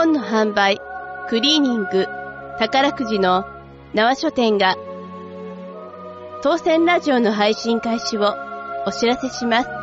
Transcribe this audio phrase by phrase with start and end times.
[0.00, 0.80] 本の販売、
[1.28, 2.06] クリーニング、
[2.58, 3.44] 宝くじの
[3.92, 4.78] 縄書店が、
[6.42, 8.34] 当選ラジオの配信開始を
[8.86, 9.79] お知らせします。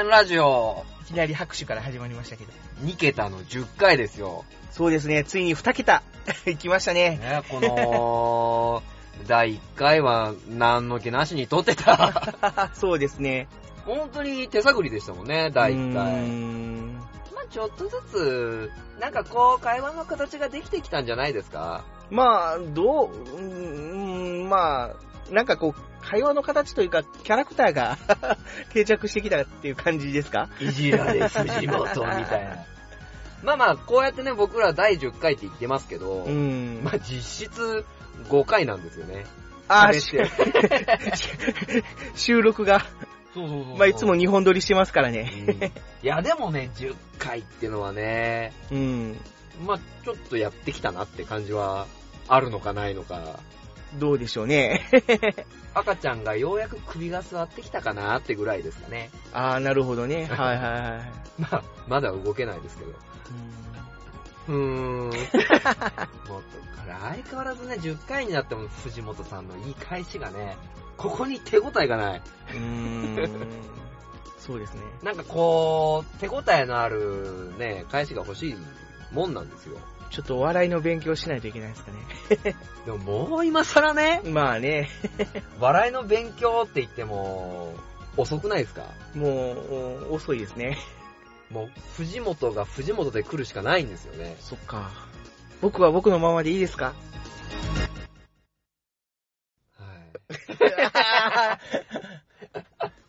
[0.00, 2.52] ラジオ、いきなり拍手から始まりましたけど。
[2.84, 4.44] 2桁の10回ですよ。
[4.70, 6.02] そうですね、ついに2桁
[6.46, 7.18] いきましたね。
[7.18, 8.82] ね、この、
[9.28, 12.32] 第1回は何の気なしに撮ってた。
[12.72, 13.48] そうですね。
[13.84, 16.12] 本当に手探りでしたもんね、第1うー回。
[16.28, 16.96] ん
[17.34, 27.96] まあちょっとずつ、なんかこう、会話の形ができてきたんじゃないですかまあ、どう、うーん、まあ、なんかこう、会話の形というか、キャラクターが
[28.74, 30.50] 定着してきたっていう感じですか？
[30.60, 31.84] いじられ藤本
[32.18, 32.56] みたいな。
[33.42, 36.26] まあまあ、こうやってね、僕ら第10回って言ってますけど。
[36.84, 37.86] まあ実質
[38.28, 39.24] 5回なんですよね。
[39.68, 41.82] あ喋って
[42.14, 42.80] 収録が、
[43.32, 45.72] そうそうそうまあいつも2本撮りしてますからね。
[46.02, 49.18] いや、でもね、10回ってのはね、うん。
[49.64, 51.86] まあちょっとやってきたなって感じは
[52.28, 53.40] あるのかないのか。
[53.98, 54.88] どうでしょうね。
[55.74, 59.10] 赤ちゃんがようやく首が座ってきたかなってぐらいですかね。
[59.32, 60.26] ああ、なるほどね。
[60.32, 61.40] はいはいはい。
[61.40, 62.90] まあ、まだ動けないですけど。
[64.48, 65.08] うーん。
[66.28, 66.42] もう、
[66.86, 70.56] 相変わらずね、10回になっても藤本さんの言い返しがね、
[70.96, 72.22] ここに手応えがない。
[72.50, 73.72] うーん。
[74.38, 74.80] そうですね。
[75.02, 78.56] なんかこう、手応えのあるね、返しが欲しい
[79.12, 79.78] もんなんですよ。
[80.12, 82.56] ちょっとお笑いの勉強しないといけないですかね。
[82.86, 84.88] でももう今更ね、まあね、
[85.58, 87.74] 笑いの勉強って言っても、
[88.16, 88.82] 遅くないですか？
[89.14, 90.76] もう、遅いですね。
[91.50, 94.36] もう、藤本が藤本で来るしかないんですよね。
[94.40, 94.90] そっか。
[95.62, 96.92] 僕は僕のままでいいですか？
[99.78, 101.58] はい。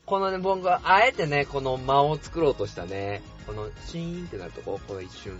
[0.06, 5.38] このね、僕はあえてね、この間を作ろうとしたね、このシーンってなるとこ、この一瞬、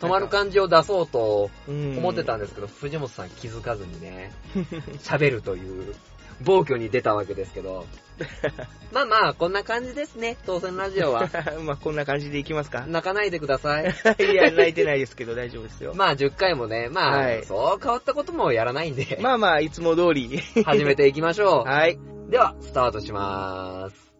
[0.00, 4.32] 止まる感じを出そうと思思ってたんですけど、藤本さん気づかずにね、
[5.02, 5.94] 喋るという、
[6.42, 7.86] 暴挙に出たわけですけど。
[8.92, 11.28] まあまあ、こんな感じですね、当選ラジオは。
[11.62, 13.94] まあこんな感じでいきますか泣かないでください。
[14.18, 15.94] いや、泣いてないですけど大丈夫ですよ。
[15.94, 20.40] まあ、10回もね、まあ、はいそう変わったこともやらないんで、まあまあ、いつも通り。
[20.64, 21.68] 始めていきましょう。
[21.68, 21.98] はい。
[22.28, 24.12] では、スタートしまーす。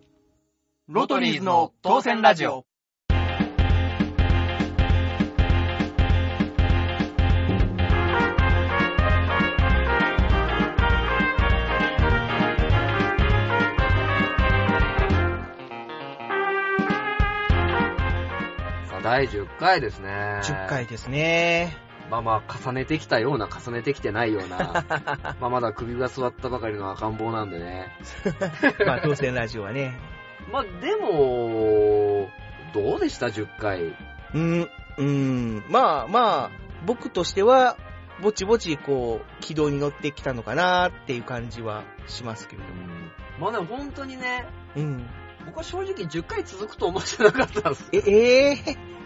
[0.89, 2.68] ロトリーズの当選ラジオ。
[19.19, 20.09] 第10回ですね。
[20.45, 21.77] 10回ですね。
[22.09, 24.85] まあまあ、重ねてきたような、重ねてきてないような、
[25.41, 27.93] まあまだ首が座ったばかりの赤ん坊なんでね。
[28.87, 29.99] まあ当選ラジオはね。
[30.53, 32.31] まあでも、
[32.73, 33.97] どうでした ?10 回。
[34.35, 35.65] うん、うん。
[35.69, 36.51] まあまあ、
[36.87, 37.77] 僕としては、
[38.23, 42.87] ぼちぼちこう、軌道に乗ってきたのかなっていう感じはしますけれども。
[43.41, 44.47] まあでも本当にね、
[44.77, 45.11] うん。
[45.49, 47.89] 僕は正直10回続くと思ってなかったんです。
[47.93, 48.55] え、ええ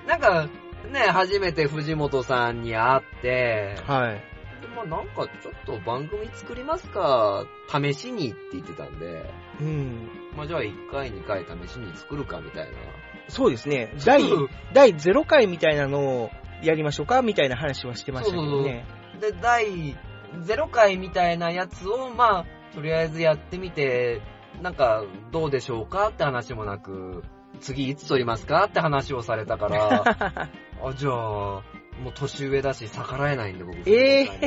[0.07, 0.49] なんか、
[0.91, 4.15] ね、初めて藤本さんに会って、はい。
[4.61, 10.09] でまあなんかちょっと番組作りますか、試しにって言ってたんで、うん。
[10.37, 12.79] まあじゃあ1回2回試しに作るかみたいな。
[13.29, 13.95] そうですね。
[14.05, 14.23] 第、
[14.75, 16.31] 第0回みたいなのを
[16.63, 18.85] やりましょうかみたいな話はしてましたけどね。
[19.21, 19.97] で、第
[20.45, 24.21] 0回みたいなやつを、まあ、とりあえずやってみて、
[24.61, 27.25] なんか、どうでしょうかって話もなく、
[27.61, 30.05] 次いつ撮りますかって話をされたから、
[30.85, 31.63] あ、じゃあ、も
[32.09, 33.77] う年上だし逆らえないんで僕。
[33.87, 34.43] ええいやじゃ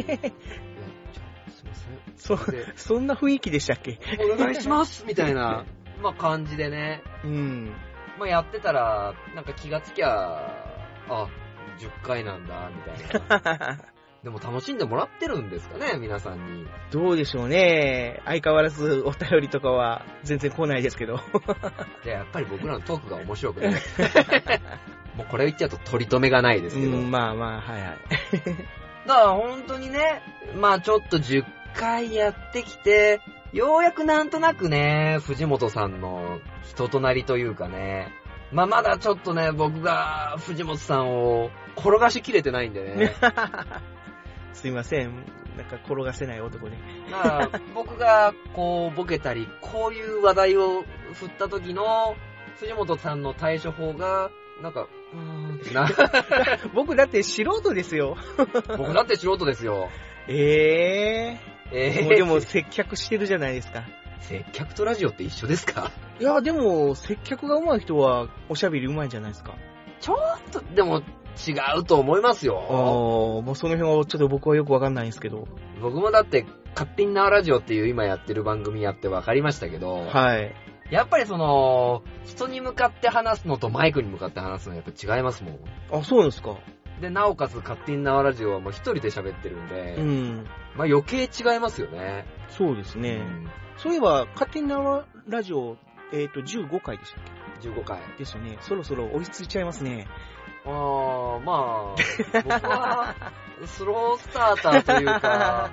[1.48, 2.38] あすいません。
[2.38, 4.00] そ、で そんな雰囲気でしたっけ？
[4.34, 5.66] お願いしますみたいな、
[6.02, 7.74] まあ感じでね、うん。
[8.18, 10.50] まあやってたら、なんか気がつきゃ、
[11.10, 11.28] あ、
[11.78, 13.80] 10回なんだ、みたいな。
[14.26, 16.68] でも楽しんでもらってるんですかね、皆さんに。
[16.90, 18.24] どうでしょうね。
[18.26, 21.20] 相変わらずお便りとかは全然来ないですけど。
[22.04, 23.68] で、やっぱり僕らのトークが面白くて。
[25.16, 26.98] もうこれ言っちゃうと取り留めがないですけど。
[26.98, 27.98] うん、まあまあ、はいはい。
[29.06, 30.24] だから本当にね、
[30.56, 31.46] まあちょっと10
[31.76, 33.22] 回やってきて、
[33.54, 38.12] ようやくなんとなくね、藤本さんの人となりというかね、
[38.52, 43.14] まあまだちょっとね、僕が藤本さんを転がしきれてないんでね。
[44.56, 45.14] すいません。
[45.58, 46.76] なんか転がせない男で。
[47.12, 52.16] だから僕がこうボケたり、こういう話題を振った時の、
[52.60, 54.30] 藤本さんの対処法が、
[54.62, 55.88] なんか、うーんな、
[56.74, 58.18] 僕だって素人ですよ。
[58.78, 59.90] 僕だって素人ですよ。
[60.28, 61.38] え
[61.72, 63.84] ええー、もうでも接客してるじゃないですか。
[64.22, 65.92] 接客とラジオって一緒ですか？
[66.20, 69.54] いや、でも、接客が上手い人は、おしゃべり上手いんじゃないですか。
[70.00, 70.18] ちょっ
[70.52, 71.02] と、でも、
[71.36, 73.42] 違うと思いますああ、よ。
[73.42, 75.48] もうその辺はちょっと僕はよくわかんないんですけど。
[75.82, 80.54] 僕もだって、勝手に縄ラジオっていう今やってる番組やって分かりましたけど、はい。
[80.92, 85.60] やっぱりその、人に向かって話すのとマイクに向かって話すのはやっぱ違いますもん。
[85.92, 86.58] あ、そうですか。
[87.02, 90.48] で、なおかつ勝手に縄ラジオはもう一人で喋ってるんで、うん。
[90.76, 92.26] まあ余計違いますよね。
[92.50, 93.16] そうですね。
[93.16, 95.78] うんそういえば、勝手に縄ラジオ、
[96.14, 97.24] えっ、と、15回でしたっ
[97.62, 98.00] 15回。
[98.18, 98.58] けですよね。
[98.62, 100.08] そろそろ追いついちゃいますね。
[100.66, 103.16] あー、まあ、僕は、
[103.66, 105.70] スロースターターというか、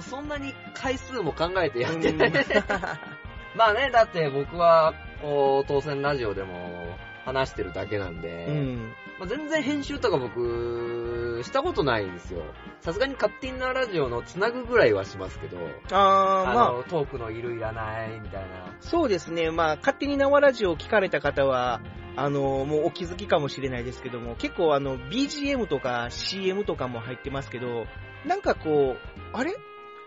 [0.00, 2.32] そんなに回数も考えてやってない。
[3.54, 8.92] まあね、だって僕は、こう、当選ラジオでも話してるだけなんで、うん。
[9.18, 12.42] まあ、全然編集とか僕、したことないんですよ。
[12.80, 15.56] さすがに勝手になラジオのつなぐぐらいはしますけど、
[15.92, 18.48] あー、まあ、の、トークのいるいらないみたいな。
[18.80, 19.50] そうですね。
[19.52, 21.80] まあ、勝手に縄ラジオを聞かれた方は、
[22.16, 27.86] あの、もうお気づきかもしれないですけども、結構あの、BGM とか CM とかも入ってますけど、
[28.26, 28.98] なんかこう、
[29.32, 29.54] あれ？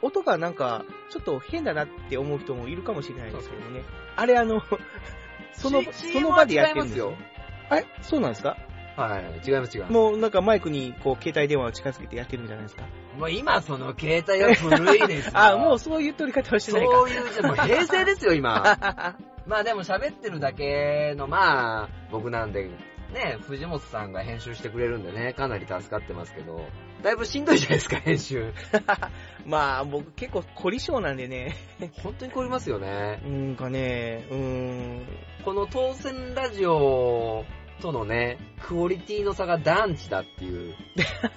[0.03, 3.83] 音がなんか、ちょっと変だなって思う人もいるかもしれないですけどね。
[4.15, 4.61] あれあの、
[5.53, 7.15] その、その場でやってるんですよ。
[7.69, 7.85] あれ？
[8.01, 8.57] そうなんですか？
[8.97, 9.93] はい、違います違います。
[9.93, 12.83] もうなんかマイクにこう携帯電話を近づけてやってるんじゃないですか？
[13.17, 15.31] もう今その携帯は古いですよ。
[15.37, 16.91] あ、もうそういう取り方はしてないか。
[16.91, 18.77] そういう、もう平成ですよ、今。
[19.45, 22.69] まあでも喋ってるだけの、まあ、僕なんで、
[23.13, 26.67] ね、藤本さんが編集してくれるんでね、かなり助かってますけど、
[27.01, 28.51] だいぶしんどいじゃないですか、編集。
[29.45, 31.55] まあ僕結構凝り性なんでね。
[32.03, 33.21] 本当に凝りますよね。
[33.23, 35.05] うーんかね、うーん。
[35.45, 37.45] この当選ラジオ
[37.81, 40.75] とのね、クオリティの差が団地だっていう。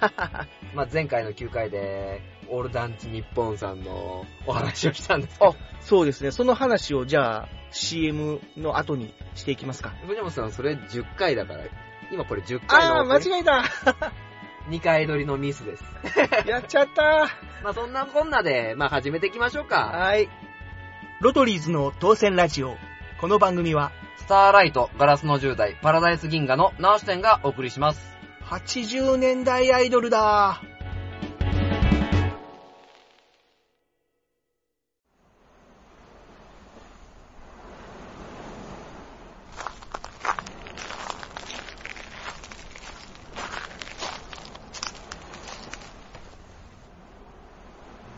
[0.75, 6.31] まあ前回の9回で、オール団地日本さんのお話をしたんですけど、そうですね。
[6.31, 9.91] その話をじゃあ CM の後にしていきますか。
[10.07, 11.65] 藤本さんそれ10回だから、
[12.11, 13.65] 今これ10回ああー、の間違えた。
[14.69, 15.85] 2回撮りのミスです。
[16.47, 17.29] やっちゃった。
[17.63, 19.87] まあそんなこんなで、まあ始めていきましょうか。
[19.87, 20.29] はい。
[21.21, 22.77] ロトリーズの当選ラジオ。
[23.21, 28.01] この番組はスターライト、ガラスの10代、パラダイス銀河の直し店がお送りします。
[28.45, 30.63] 80年代アイドルだ。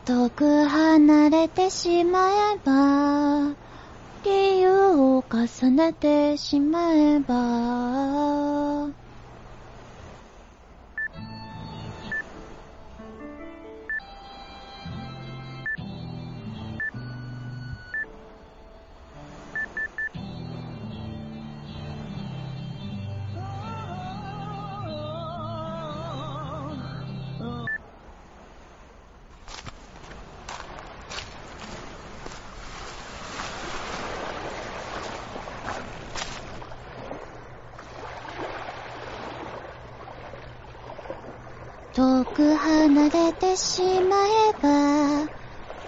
[0.05, 3.72] 遠く離れてしまえば、
[4.23, 9.02] 理由を重ねてしまえば、
[42.33, 45.29] く離れてしまえば、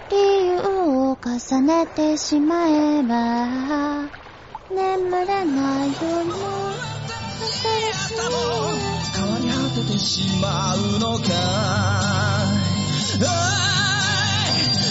[0.09, 4.11] 理由を重ねてしまえば、
[4.69, 6.35] 眠れない夜も
[7.01, 7.81] 新しい
[9.15, 11.31] 変わり果ててしまうのか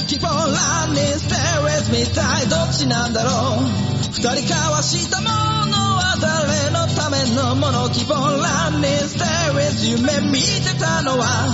[0.08, 3.12] Keep on running, stay with me 一体どっちなん。
[3.12, 3.64] だろう
[4.02, 11.52] 二人交わしたものは誰のためのもの希望欄にステイウィズ夢見てたのは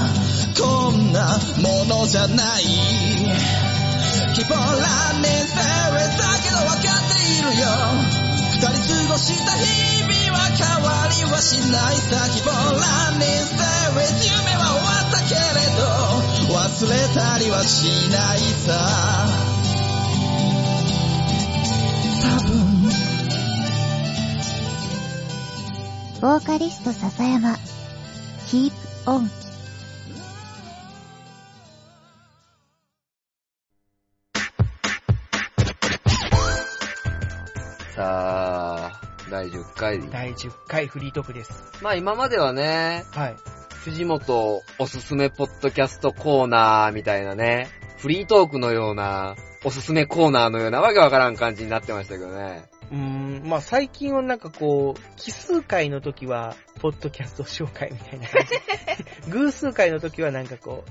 [0.55, 1.27] こんな
[1.59, 2.63] ものじゃない。
[2.63, 7.67] 希望欄に stay with だけどわかっているよ。
[8.53, 8.79] 二人
[9.09, 12.31] 過ごした日々は変わりはしないさ。
[12.31, 15.83] 希望欄に stay with 夢は終わったけれど。
[16.55, 19.40] 忘れたりはしないさ。
[26.21, 27.55] ボーカリスト笹山、
[28.47, 28.73] Keep
[29.07, 29.27] On。
[37.97, 39.01] さあ、
[39.31, 40.11] 第10回。
[40.11, 41.51] 第10回フリートークです。
[41.81, 43.37] まあ今まではね、はい。
[43.83, 52.69] 藤本おすすめポッドキャストコーナーみたいなね、フリートークのような、おすすめコーナーのようなわけわからん感じになってましたけどね。
[52.91, 59.31] うーん、まあ最近はなんかこう、奇数回の時は、ポッドキャスト紹介みたいな感じ。
[59.31, 60.85] 偶数回の時はなんかこ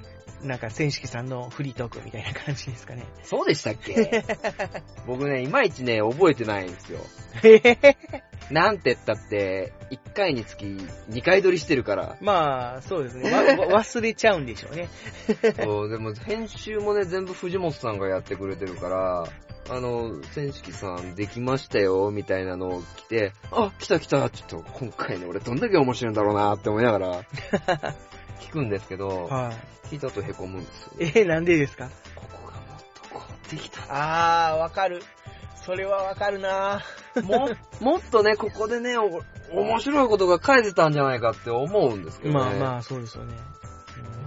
[0.43, 3.05] う、なんか、千式さんのフリートークみたいな感じですかね。
[3.23, 4.23] そうでしたっけ？
[5.05, 6.99] 僕ね、いまいちね、覚えてないんですよ。
[8.49, 12.15] なんて言ったって、1回につき2回撮りしてるから。
[12.21, 13.29] まあ、そうですね。
[13.29, 14.87] 忘れちゃうんでしょうね。
[15.61, 19.25] そう、でも編集もね、全部藤本さんがやってくれてるから、
[19.69, 27.23] あの、千式さんできましたよ、みたいなのを来て、あ、来た来た、ちょっと今回の俺どんだけ面白いんだろうなって思いながら、
[28.41, 29.87] 聞くんですけど、はい。
[29.87, 30.91] 聞いたと凹むんですよ。
[30.99, 31.89] えー、なんでですか？
[32.15, 32.61] ここがもっ
[32.93, 35.01] とこうできたあー、わかる。
[35.65, 36.81] それはわかるな
[37.23, 37.49] も、
[37.79, 39.21] もっとね、ここでね、お
[39.51, 42.39] 面白いことが書いてたんじゃないかって思うんですけどね。
[42.39, 43.35] まあまあ、そうですよね。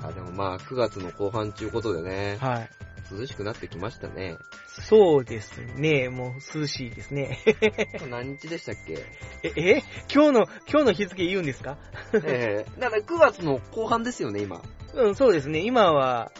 [0.05, 0.13] あ。
[0.13, 2.71] でもまあ、9月の後半ちゅうことでね、はい。
[3.19, 4.37] 涼しくなってきましたね。
[4.67, 6.09] そうですね。
[6.09, 7.39] もう涼しいですね。
[8.11, 9.05] 何日でしたっけ？
[9.43, 9.83] え、え？
[10.13, 11.79] 今日の、今日の日付言うんですか？
[12.25, 14.63] ええだから9月の後半ですよね、今。
[14.95, 15.61] うん、そうですね。
[15.61, 16.33] 今は、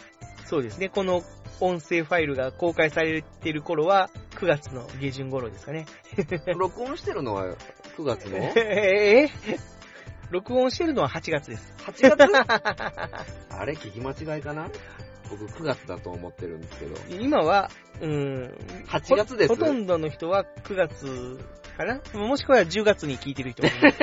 [0.45, 0.89] そうですね。
[0.89, 1.21] この
[1.59, 5.85] 音声ファイルが公開されてる頃は、9月の下旬頃ですかね。
[6.57, 7.55] 録音してるのは
[7.97, 8.37] 9月の？
[8.37, 9.29] ええ
[10.31, 11.73] 録音してるのは8月です。
[11.85, 12.23] 8月？
[13.55, 14.67] あれ聞き間違いかな？
[15.37, 16.95] 僕9月だと思ってるんですけど。
[17.21, 17.69] 今は、
[18.01, 21.39] うん、8月ですほほとんどの人は9月
[21.77, 22.01] かな？
[22.13, 23.97] もしくは10月に聞いてる人もいます。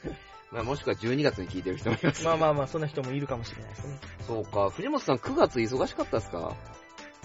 [0.52, 2.24] まあもしくは12月に聞いてる人もいます。
[2.24, 3.98] まあまあまあ、そんな人もいるかもしれないですね。
[4.26, 4.68] そうか。
[4.70, 6.54] 藤本さん9月忙しかったですか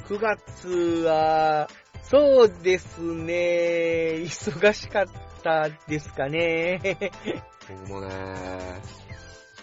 [0.08, 0.70] ？9月
[1.06, 1.68] は、
[2.04, 5.06] そうですね、忙しかっ
[5.44, 6.98] たですかね。
[7.68, 8.08] 僕もね、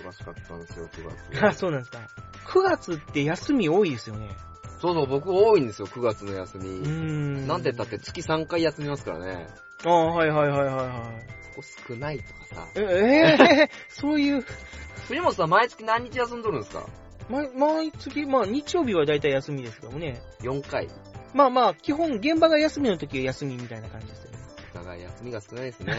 [0.08, 1.44] 忙しかったんですよ、9月。
[1.46, 1.98] あ、 そうなんですか。
[2.46, 4.28] 9月って休み多いですよね。
[4.80, 6.68] そうそう、僕多いんですよ、9月の休み。
[6.68, 7.46] うーん。
[7.46, 9.46] なんて言ったって月3回休みますからね。
[9.84, 11.54] ああ、はいはいはいはいはい。
[11.56, 12.68] ここ少ないとかさ。
[12.74, 14.44] え、え ーそういう、
[15.08, 16.86] 藤本さん毎月何日休んどるんですか？
[17.30, 20.20] ま、毎月、まあ日曜日はだいたい休みですけどもね。
[20.42, 20.88] ?4 回。
[21.32, 24.38] まあまあ、基本現場が休みの時は休みみたいな感じですよね。
[24.74, 25.94] お互い休みが少ないですね。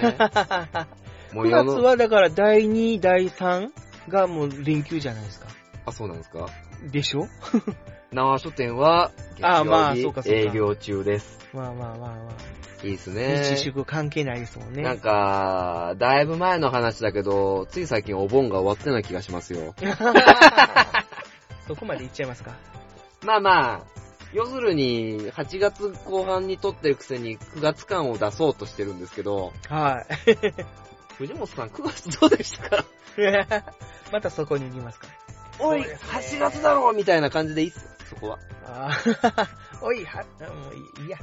[1.34, 3.70] も9う世の月はだから第2、第3
[4.10, 5.48] がもう連休じゃないですか。
[5.86, 6.48] あ、そうなんですか？
[6.92, 7.28] でしょ？
[8.12, 11.40] 縄書店は、あまあ月曜日そうかそうか営業中です。
[11.54, 12.16] まあまあまあま
[12.84, 13.14] いいですあ。
[13.14, 13.44] ね。
[13.56, 14.84] 日祝関係ないですもんね。
[14.84, 19.74] なんか、だいぶ前の話だけど、つい最近お盆が終わったような気がしますよ。
[21.68, 22.52] そこまで言っちゃいますか？
[23.24, 23.82] まあまあ、
[24.34, 30.06] 要するに、8月後半に撮ってるくせに9月間を出そうとしてるんですけど、はい。
[31.18, 32.86] 藤本さん9月どうでしたか？
[34.12, 35.08] またそこに行きますか。
[35.60, 38.40] おい、ね8月だろうみたいな感じでいいっすよ、そこは。
[38.66, 39.48] あー
[39.82, 41.18] おい、は、もういいや。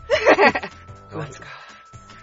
[1.11, 1.47] 9月か。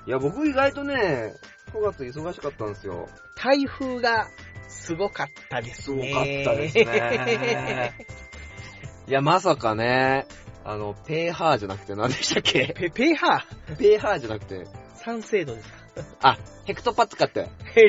[0.07, 1.33] いや、僕意外とね、
[1.73, 3.07] 9月忙しかったんですよ。
[3.35, 4.27] 台風が
[4.67, 6.43] すごかったですすごかっね。
[6.45, 8.07] たですね。
[9.07, 10.25] いや、まさかね、
[10.65, 12.73] あの、ペーハーじゃなくて何でしたっけ？
[12.75, 13.45] ペ、ペーハ
[13.77, 15.77] ペーハーじゃなくて、ー酸性度ですか？
[16.21, 17.47] あ、ヘクトパッツカって。
[17.75, 17.85] え、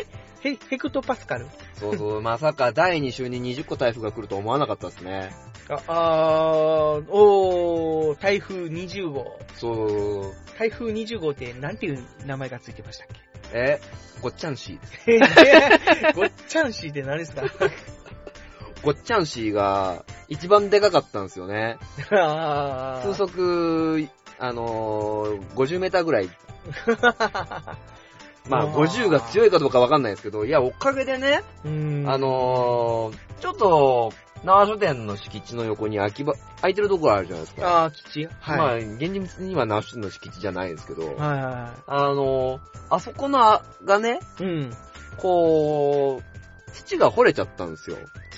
[0.00, 0.06] え
[0.40, 1.46] ヘヘクトパスカル？
[1.74, 5.30] そうそう、まさか第2週に20個台風が来ると思わなかったですね。
[5.70, 9.38] あ、あー、おー、台風20号。
[9.54, 13.08] そう、台風20号ってなんていう名前がついてましたっ
[13.54, 13.80] え、
[14.20, 17.42] ごっちゃんしー ごっちゃんしーって何ですか？
[18.82, 21.78] ごっちゃんしーが一番でかかったんですよね。
[22.10, 24.06] あ風速、
[24.38, 26.28] あのー、50メーターぐらい。
[28.48, 34.12] まあ、あー50が強いかどうかわかんないですけど、いや、おかげでね、うんあのー、ちょっと、
[34.44, 37.84] 縄書店の敷地の横に空き場、空いてるところあるじゃないですか。
[37.84, 38.28] あー、基地？
[38.40, 38.58] はい。
[38.58, 44.44] まあ、現実には縄書店の敷地じゃないですけど、はいはあのー、あそこのあがね、い。
[44.44, 44.76] うん。
[45.16, 47.96] こう、土が掘れちゃったんですよ。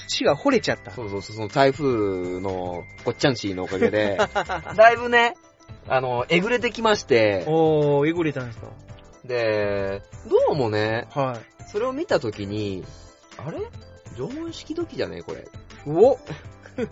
[0.09, 0.93] 土が掘れちゃった。
[0.93, 4.19] そうそうそう、その台風のごっちゃんしーのおかげで、
[4.77, 5.35] だいぶね、
[5.89, 8.67] あの、えぐれてきまして、おー、えぐれたんですか？
[9.25, 11.69] で、どうもね、はい。
[11.71, 12.85] それを見たときに、
[13.39, 13.59] あれ？
[14.17, 15.47] 縄文式土器じゃねこれ。
[15.87, 16.19] お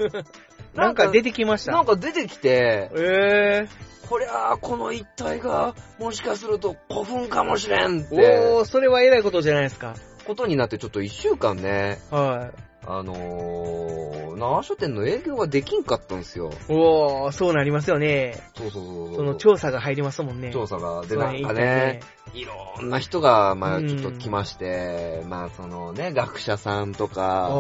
[0.75, 1.73] なんか出てきました。
[1.73, 3.69] なんか出てきて、え
[4.09, 8.09] こりゃあ、この一体が、もしかすると古墳かもしれんっー。
[8.11, 9.95] て、おー、それは偉いことじゃないですか。
[10.27, 12.51] ことになってちょっと一週間ね、は
[12.87, 16.51] あのー、縄書店の営業ができんかったんですよ。
[16.51, 16.73] い。
[16.73, 18.43] おー、そうなりますよね。
[18.57, 19.17] そうそうそうそう。
[19.17, 20.53] その調査が入りますもんね。
[20.53, 21.07] 調査が。
[21.07, 22.01] で、なんかね、
[22.35, 27.51] いろんな人が、まあうんちょっと来まして、まあそのね、学者さんとか。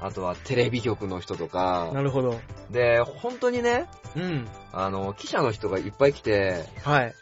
[0.00, 2.40] あとはテレビ局の人とかな、るほど。
[2.70, 3.86] で、本当にね、
[4.16, 4.48] うん。
[4.72, 7.14] あの、記者の人がいっぱい来て、はい。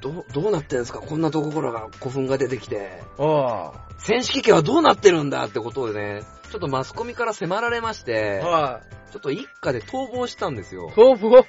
[0.00, 0.98] どう、どうなってんですか？
[1.00, 3.00] こんなところが古墳が出てきて。
[3.18, 5.44] あ戦士機器はどうなってるんだ？
[5.46, 9.12] ってことでね、ちょっとマスコミから迫られましてあ。、はい。
[9.12, 10.90] ちょっと一家で逃亡したんですよ。
[10.94, 11.44] 逃亡？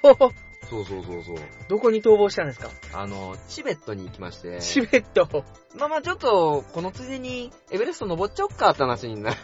[0.68, 1.38] そうそうそうそう。
[1.68, 2.70] どこに逃亡したんですか？
[2.94, 5.44] あの、チベットに行きまして、チベット。
[5.76, 9.38] まあまあちょっと、このついでにエベレスト登っちゃおっかって話になる。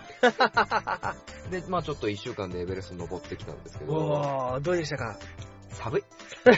[1.50, 5.17] で、まあちょっと一週間でエベレスト登ってきたんですけど、おー、どうでしたか？
[5.72, 6.03] 寒い。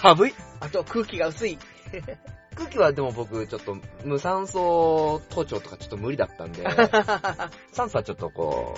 [0.00, 0.34] 寒い。
[0.60, 1.58] あと空気が薄い。
[2.54, 6.66] 空気はでも僕ちょっと無酸素登頂とかちょっと無理だったんで、
[7.72, 8.76] 酸素はちょっとこ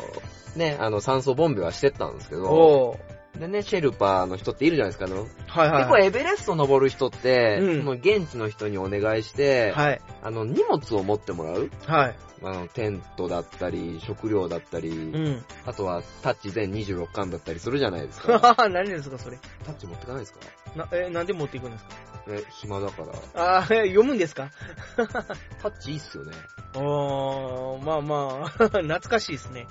[0.54, 2.98] う、ね、あの酸素ボンベはしてったんですけど。
[3.38, 5.78] でね、シェルパーの人っているじゃないですか、あの、はいはい。
[5.84, 10.00] 結構エベレスト登る人って、うんその現地の人にお願いして、はい。
[10.22, 12.16] あの、荷物を持ってもらうはい。
[12.44, 15.44] あの、テントだったり、食料だったり、うん。
[15.66, 18.54] あとはタッチ全26巻だったりするじゃないですか。
[18.70, 19.38] 何ですか、それ。
[19.64, 20.38] タッチ持ってかないですか？
[20.76, 21.90] な、え、なんで持っていくんですか？
[22.28, 23.02] え、暇だか
[23.34, 23.56] ら。
[23.58, 24.50] あー、読むんですか？
[24.96, 26.32] タッチいいっすよね。
[26.76, 29.66] おー、まあまあ、 懐かしいですね。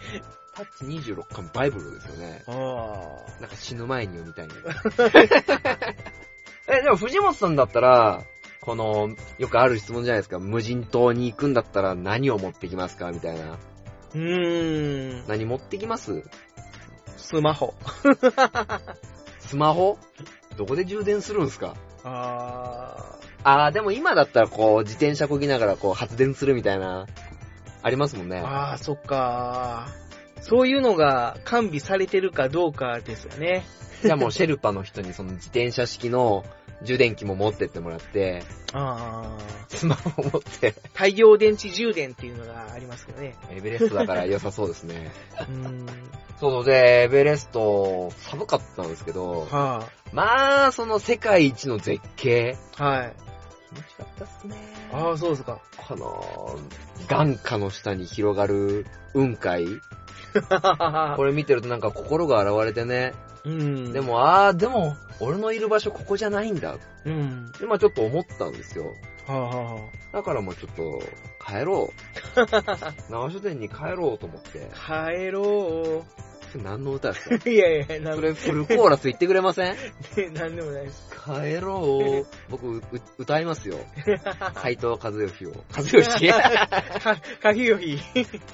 [0.55, 2.43] タッチ26巻バイブルですよね。
[2.47, 2.51] あ
[3.41, 4.53] なんか死ぬ前に読みたいな。
[6.67, 8.21] え、でも藤本さんだったら、
[8.61, 10.39] この、よくある質問じゃないですか。
[10.39, 13.11] 無人島に行くんだったら何を持ってきますか？
[13.11, 13.41] みたいな。
[13.45, 13.57] ー。
[14.15, 15.27] うーん。
[15.27, 16.23] 何持ってきます？
[17.17, 17.73] スマホ。
[19.41, 19.97] スマホ？
[20.55, 21.75] どこで充電するんすか？
[22.05, 27.07] ああー、でも今だったらこう、自転車こぎながらこう、発電するみたいな、
[27.81, 28.45] ありますもんねー。。
[28.45, 29.87] あー、そっか
[30.43, 33.63] そういうのが完備されてるかどうかですよね。
[34.03, 36.43] じゃあもうシェルパの人にその自転車式の
[36.83, 39.75] 充電器も持ってってもらって、あー。
[39.75, 43.35] スマホを持って、太陽電池充電っていうのがありますけどね。
[43.51, 45.11] エベレストだから良さそうですね。
[45.39, 45.85] うーん。
[46.39, 53.15] そうそうで、エベレスト、寒かったんですけど、はまあ、その世界一の絶景、あ、はい。
[53.73, 54.57] 気持ちよかったっすね。
[54.91, 55.61] ああ、そうですか。
[55.77, 56.59] この、
[57.07, 59.65] 眼下の下に広がる雲海、
[61.15, 63.13] これ見てるとなんか心が洗われてね、
[63.45, 63.93] うん。
[63.93, 66.77] で、も、あー、でも、俺のいる場所ここじゃないんだ。
[67.05, 67.51] うん。
[67.53, 68.93] で、まあちょっと思ったんですよ。
[69.27, 69.81] はあ、はあは
[70.13, 71.01] だからもうちょっと、
[71.45, 71.91] 帰ろ
[72.37, 73.11] う。
[73.11, 74.69] 長書店に帰ろうと思って。
[74.87, 76.32] あ、帰ろそれ
[76.63, 77.35] 何の歌ですか？
[77.45, 77.49] う。
[77.49, 79.75] いやいや、なんそれフルコーラス言ってくれません？
[80.33, 81.09] なんでもないです。
[81.25, 82.27] 帰ろう。
[82.49, 82.81] 僕、う
[83.17, 83.77] 歌いますよ。
[84.55, 85.51] 斎藤和義を。
[85.75, 86.29] 和義？
[86.29, 87.97] か、かひよひ。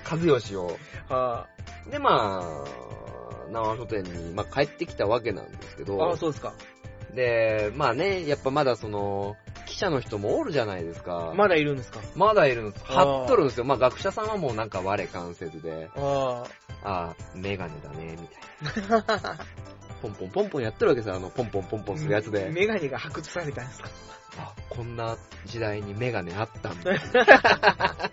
[0.10, 0.78] 和義を。
[1.10, 1.48] は
[1.90, 6.54] で、まあ、長書店に、まあ、帰ってきたわけなんですけあ、どああ、、そうですか。
[7.16, 9.36] で、まあね、やっぱまだその、
[9.66, 11.34] 記者の人もおるじゃないですか。
[11.36, 12.00] まだいるんですか？
[12.16, 12.84] まだいるんです。
[12.88, 13.64] あー貼っとるんですよ。
[13.66, 18.28] まあ学者さんはもうなんか我関せずで、あああ、メガネだね、み
[18.78, 19.06] たいな。
[19.08, 19.38] あ。
[20.02, 21.16] ポンポンポンポンやってるわけですよ。
[21.16, 22.50] あの、ポンポンポンポンするやつで。
[22.50, 23.90] メガネが発掘されたんですか
[24.38, 26.92] あ、こんな時代にメガネあったんだ。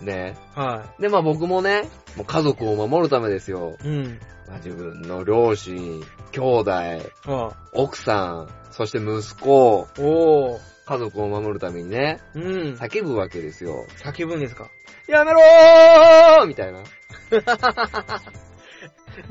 [0.00, 3.76] ねはで、まあ僕もね、もう家族を守るためですよ。
[3.82, 3.88] い。
[3.88, 4.20] うん。
[4.46, 10.00] まあ自分の両親、兄弟、は奥さん、そして息子、あ。
[10.00, 10.74] おー。
[10.86, 12.42] 家族を守るためにね、うん。
[12.74, 13.86] 叫ぶわけですよ。
[13.96, 14.68] 叫ぶんですか？
[15.08, 16.80] やめろーみたいな。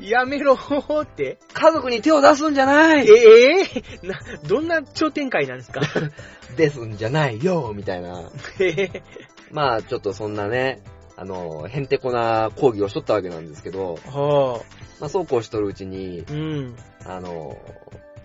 [0.00, 1.38] やめろーって。
[1.52, 3.64] 家族に手を出すんじゃないええ
[4.06, 5.80] な、どんな超展開なんですか？
[6.56, 8.30] ですんじゃないよみたいな。
[8.58, 9.02] へへ
[9.50, 10.82] まあ、ちょっとそんなね、
[11.16, 14.60] あの、へんてこな講義をしとったわけなんですけど、は
[15.00, 16.76] まあ、そうこうしとるうちにあ。、うん。
[17.06, 17.56] あの、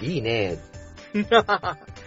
[0.01, 0.57] いいね。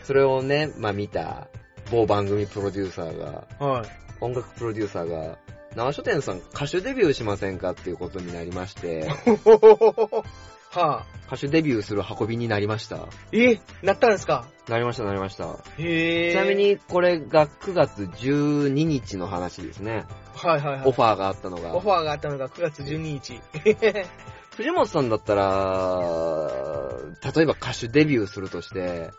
[0.04, 1.48] それをね、まあ見た、
[1.90, 3.86] 某番組プロデューサーが、はい。
[4.22, 5.38] 音楽プロデューサーが、
[5.74, 9.08] 長書店さん歌手デビューしませんかっていうことになりまして、
[10.70, 11.06] はあ。
[11.26, 13.08] 歌手デビューする運びになりました。
[13.32, 14.46] え、なったんですか？
[14.68, 15.56] なりました、なりました。
[15.78, 16.32] へえ。
[16.32, 20.04] ちなみ、に、これが9月12日の話ですね。
[20.35, 20.82] はいはいはい。
[20.87, 21.74] オファーがあったのが。
[21.74, 23.40] オファーがあったのが9月12日。
[24.56, 26.00] 藤本さんだったら、
[27.35, 29.11] 例えば歌手デビューするとして、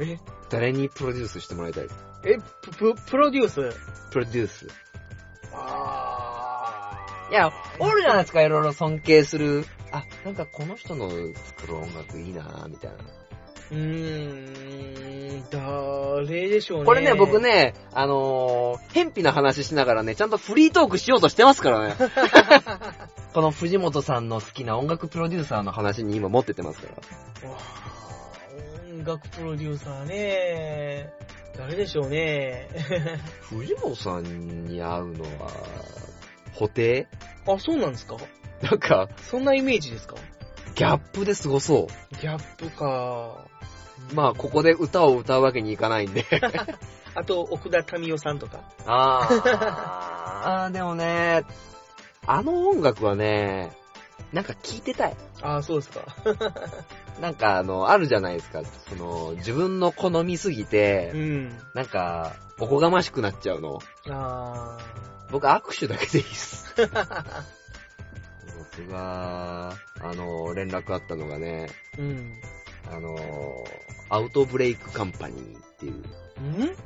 [0.00, 0.18] え、
[0.50, 1.88] 誰にプロデュースしてもらいたい？
[2.24, 3.72] え、プ、ププロデュース？
[4.10, 4.68] プロデュース。
[5.52, 9.64] あいや、おるじゃないですか、いろいろ尊敬する。
[9.92, 12.96] あ、なんかこの人の作る音楽いいなみたいな。
[13.70, 16.84] うーん、誰でしょうね。
[16.84, 17.40] これね、僕。
[17.40, 21.94] ね、あのー、偏僻な話しながらね、ちゃんとフリートークしようとしてますからね。
[23.32, 27.48] この藤本さんの好きな音楽プロデューサーの話に今持ってってますから。
[29.04, 31.12] 音楽プロデューサーね。
[31.58, 32.70] 誰でしょうね。
[33.50, 35.50] 藤本さんに会うのは、
[36.54, 37.06] 補定
[37.46, 38.16] あ、そうなんですか？
[38.62, 40.16] なんか、そんなイメージですか？
[40.74, 42.16] ギャップですごそう。
[42.16, 43.44] ギャップか。
[44.14, 46.24] まあ、ここで歌を歌うわけにいかないんで。
[47.14, 48.62] あと、奥田民生さんとか。
[48.86, 49.42] あー、
[50.64, 51.44] あーでもね、
[52.26, 53.70] あの音楽はね、
[54.34, 55.16] なんか聴いてたい。
[55.42, 56.04] ああ、そうですか。
[57.22, 58.62] なんかあの、あるじゃないですか。
[58.88, 61.58] その、自分の好みすぎてう、ん。
[61.72, 63.78] なんか、おこがましくなっちゃうの。
[64.10, 64.76] あ
[65.30, 66.74] 僕握手だけでいいっす。
[68.76, 72.00] 僕が、あの、連絡あったのがね、ー。
[72.00, 72.32] うん。
[72.92, 73.16] あの、
[74.08, 76.76] アウトブレイクカンパニーっていう、ん？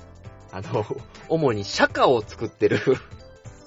[0.53, 0.85] あの、
[1.29, 2.79] 主に社歌を作ってる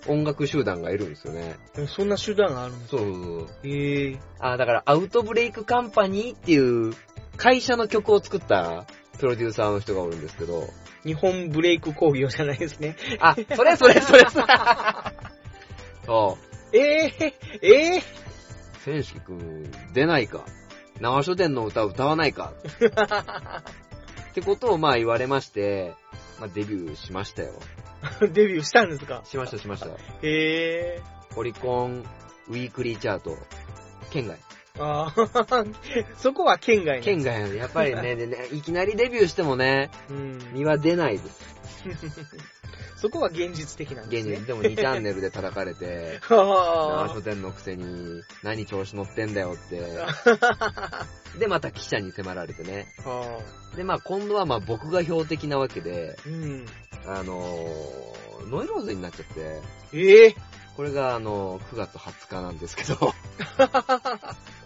[0.07, 1.57] 音楽集団がいるんですよね。
[1.87, 2.97] そんな集団があるんですか？
[2.97, 3.67] そうそうそう。
[3.67, 4.19] へえ。
[4.39, 6.57] あ、だからアウトブレイクカンパニーってい
[6.89, 6.93] う
[7.37, 8.85] 会社の曲を作った
[9.19, 10.67] プロデューサーの人がおるんですけど、
[11.03, 12.95] 日本ブレイク工業じゃないですね。
[13.19, 14.45] あ、それそれそれそれ
[16.05, 16.37] そ
[16.73, 16.77] う。
[16.77, 18.03] ええええ
[18.83, 20.45] 千式くん、出ないか。
[20.99, 22.53] 長書店の歌を歌わないか。
[24.31, 25.93] ってことをまあ言われまして、
[26.39, 27.53] まあデビューしましたよ。
[28.31, 29.21] デビューしたんですか？
[29.25, 29.87] しましたしました。
[29.87, 29.91] へ
[30.23, 31.01] え。
[31.35, 32.03] オリコン
[32.49, 33.37] ウィークリーチャート、
[34.11, 34.37] 県外。
[34.79, 35.65] ああ、
[36.17, 40.39] そこは県外県外なのやっぱりねでね、いきなりデビューしてもね、うん。
[40.53, 41.41] 身は出ないです。
[43.01, 44.33] そこは現実的なんですね。
[44.33, 49.81] 現実でも2チャンネルで叩かれて、は長書店のくせに何調子乗ってんだよって。
[51.39, 52.93] で、また記者に迫られてね。
[53.75, 56.65] で、まあ今度はまあ僕が標的なわけで、うん。
[57.07, 59.61] あのー、ノイローゼになっちゃって、
[59.93, 60.35] ええ
[60.77, 63.13] これがあの、9月20日なんですけど、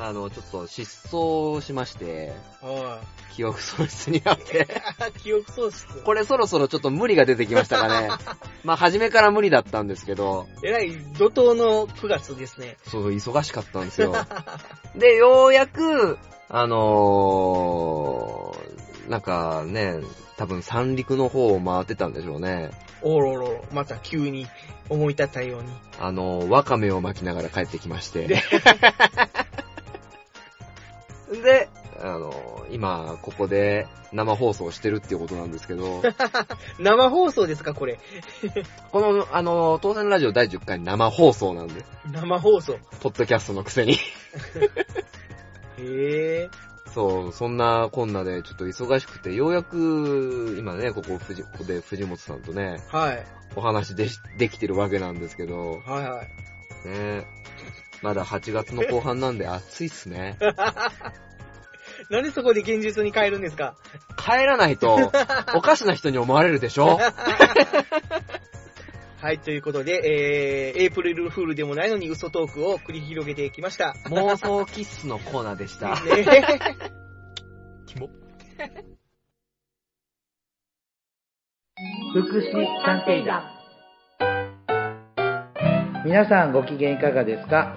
[0.00, 2.32] あの、ちょっと失踪しまして、
[2.62, 3.00] は
[3.34, 4.68] 記憶喪失になって、
[5.16, 5.18] い。
[5.20, 5.86] 記憶喪失。
[6.04, 8.08] これそろそろちょっと無理が出てきましたかね。
[8.64, 12.76] まあ初めから無理だったんですけど、えらい怒涛の9月ですね。
[12.86, 14.14] そう、忙しかったんですよ。
[14.94, 20.00] で、ようやく、あのー、なんかね、
[20.36, 22.70] 多分三陸の方を回ってたんでしょうね。
[23.02, 24.46] おろろ、また急に
[24.88, 25.68] 思い立ったように。
[26.00, 28.42] あの、わかめを巻きながら帰ってきまして。
[31.42, 31.68] で、
[32.00, 36.02] あの、今、ここで生放送してるっていうことなんですけど、
[36.78, 37.98] 生放送ですか、これ。
[38.92, 42.78] この、あの、当選ラジオ第10回生放送なんで、生放送。
[43.00, 43.94] ポッドキャストのくせに。
[45.78, 46.48] へえ。
[46.94, 53.26] そう、そんなこんなでちょっと忙しくて、ようやく、今ね、ここ、藤ここで藤本さんとね、はい。
[53.56, 56.88] お話でしできてるわけなんですけど、はいはい。
[56.88, 57.26] ね、
[58.02, 60.38] まだ8月の後半なんで暑いっすね。
[62.10, 63.74] なんでそこで現実に変えるんですか？
[64.16, 65.10] 帰らないと、
[65.54, 66.98] おかしな人に思われるでしょ？
[69.20, 73.94] はい、ということで、えー、エイプリルフールでもないのに嘘トークを繰り広げてきました。
[74.06, 75.88] 妄想キッスのコーナーでした。
[76.04, 76.24] ね
[77.86, 78.08] キモ。
[82.14, 82.52] 福祉
[82.84, 83.42] 探偵団
[86.04, 87.76] 皆さんご機嫌いかがですか？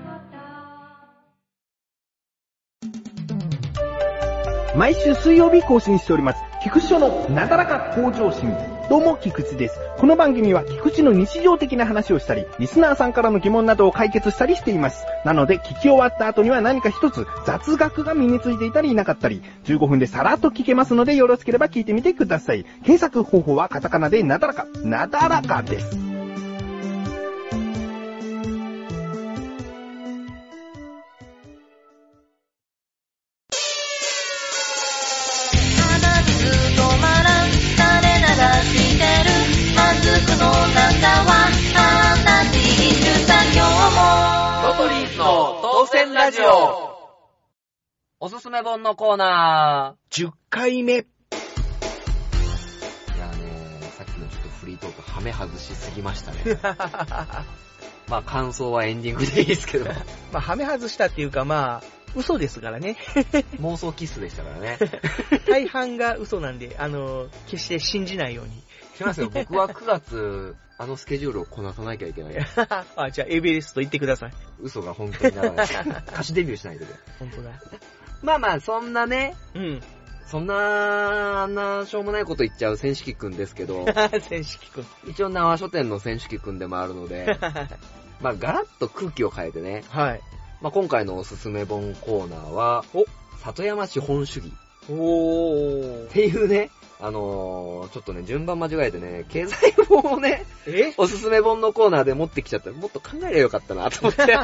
[4.75, 6.39] 毎週水曜日更新しております。
[6.63, 8.55] 菊池署のなだらか向上心。
[8.89, 9.77] どうも、菊池です。
[9.97, 15.05] この番組は菊池の日常的な話をしたり、リスナーさんからの疑問などを解決したりしています。
[15.25, 22.63] なので、聞き終わった後には何か一つ雑学が身についていたりいなかったり、15分でさらっと聞けますので、よろしければ聞いてみてください。
[22.83, 26.10] 検索方法はカタカナでなだらか、なだらかです。
[46.31, 46.97] ラジオ
[48.21, 50.99] おすすめ本のコーナ10回目。
[50.99, 51.01] ー。
[51.01, 51.03] い
[53.19, 56.57] やね、さっきのちょっとフリートーク、はめ外しすぎましたね。
[58.07, 59.87] まあ感想はエンディングでいいですけど。
[60.31, 62.95] まあ、はめ外したっていうか、まあ、嘘ですからね。
[63.59, 64.79] 妄想キスでしたからね。
[65.49, 68.63] 大半が嘘なんで、あの、決して信じないように。
[68.95, 72.33] しますよ、僕は9月、あのスケジュールをこなさなきゃいけない。
[72.97, 74.33] あ、じゃあエベレスト行ってください。
[74.63, 75.67] 嘘が本当にならない。
[76.11, 76.91] 歌手デビューしないとね。
[77.19, 77.51] 本当だ。
[78.23, 79.81] まあまあ、そんなね、うん。
[80.25, 83.85] そんな、あんなしょうもないこと言っちゃう千式くんですけど、
[84.27, 84.85] 千式くん。
[85.07, 87.37] 一応縄書店の千式くんでもあるので、
[88.19, 90.21] まあガラッと空気を変えてね、はい。
[90.61, 93.05] まあ今回のおすすめ本コーナーは、お
[93.43, 94.51] 里山資本主義
[94.89, 96.07] おーっ。
[96.07, 100.93] ていうね、あのー、ちょっとね、順番間違えてね、経済本をね、え？
[100.97, 104.37] おすすめ本のコーナーで持ってきちゃったら、もっと考えればよかったなと思って。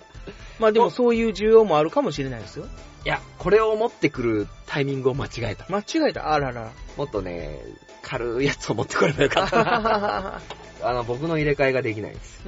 [0.58, 2.66] まあでもそういう需要もあるかもしれないですよ。
[3.04, 5.66] いや、これを持ってくるタイミングを間違えた。
[5.68, 6.32] 間違えた？
[6.32, 6.70] あらら。
[6.96, 7.60] もっとね、
[8.02, 10.40] 軽いやつを持ってこればよかったな。
[10.82, 12.42] あの、僕の入れ替えができないんです。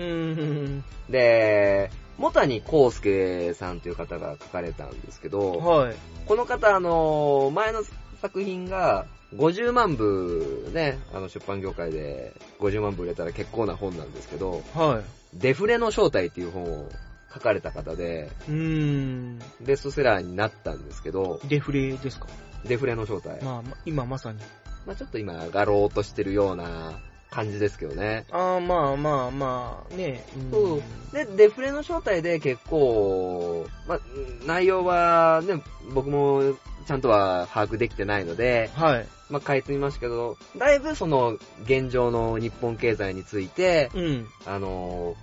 [1.10, 5.94] で、もたにこうすけさんという方が書かれたんですけど、はい。
[6.26, 7.82] この方、あの、前の
[8.20, 15.02] 作品が、50万部ね、あの出版業界で50万部売れたら結構な本なんですけど、は
[15.35, 16.88] デフレの正体っていう本を
[17.33, 18.50] 書かれた方で、い。
[18.50, 19.38] うーん。
[19.61, 22.26] ベストセラーになったんですけど、デフレですか？
[22.66, 23.40] デフレの正体。
[23.42, 24.38] まあ、ま今まさに。
[24.85, 26.98] まあちょっと今、上がろうとしてるような
[27.30, 28.24] 感じですけどね。
[28.30, 30.82] ああ、まあまあまあ、ねうんそう。
[31.12, 34.00] で、デフレの正体で結構、まあ、
[34.46, 35.62] 内容はね、
[35.92, 36.54] 僕も
[36.86, 39.06] ちゃんとは把握できてないので、はい。
[39.28, 44.26] まあ、書いてみましたけど、だいぶその、現状の日本経済について、うん。
[44.44, 45.16] あの、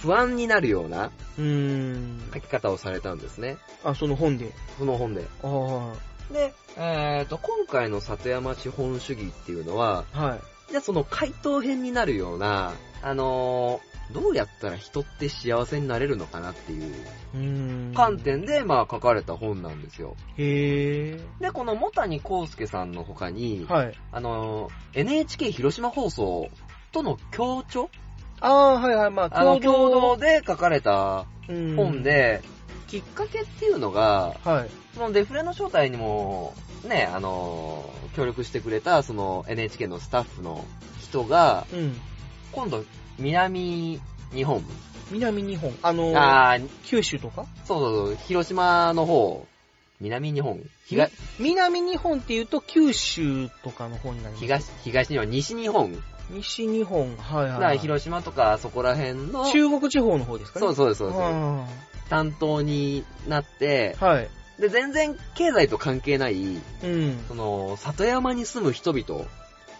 [0.00, 2.30] 不安になるようなうーん。
[2.32, 3.58] 書き方をされたんですね。
[3.84, 4.52] あ、その本で。
[4.78, 5.24] その本で。
[5.42, 5.92] あ
[6.32, 10.26] で、えっ、と、今回の里山資本主義っていうのは、あ。
[10.26, 10.40] はい。
[10.70, 17.94] じゃあその回答編になるような、あのーどうやったら人って幸せになれるのかなっていう。
[17.94, 20.16] 観点で、まあ書かれた本なんですよ。
[20.38, 23.72] へで、このもたにこうすけさんの他に、ー。
[23.72, 23.94] はい。
[24.12, 26.48] あのー NHK 広島放送
[26.92, 27.90] との協調？
[28.40, 29.10] ああ、はいはい。
[29.10, 32.02] まあ、あの、共同で書かれたうん本。
[32.02, 32.40] で、
[32.86, 34.70] きっかけっていうのが、はい。
[34.94, 36.54] そのデフレの正体にも、
[36.84, 40.64] ね、あのー協力してくれた、その NHK のスタッフの
[41.00, 42.00] 人が、うん。
[42.52, 42.84] 今度、
[43.18, 44.00] 南
[44.32, 44.64] 日本、
[45.10, 45.74] 南日本。
[45.82, 47.46] あのー、あー九州とか？
[47.64, 49.46] そうそうそう、広島の方、
[50.00, 54.44] 南日本、東、南日本って言うと九州とかの方になります？
[54.44, 57.16] 東、東日本、西日本、西日本。
[57.16, 57.78] はいはい、はい。
[57.78, 60.66] 広島とかそこら辺の、中国地方の方ですかね。
[60.66, 61.20] そうそうそうです。
[61.20, 61.66] あ
[62.08, 64.30] 担当になってー、はい。
[64.58, 67.24] で、全然経済と関係ない、うん。
[67.28, 69.24] その、里山に住む人々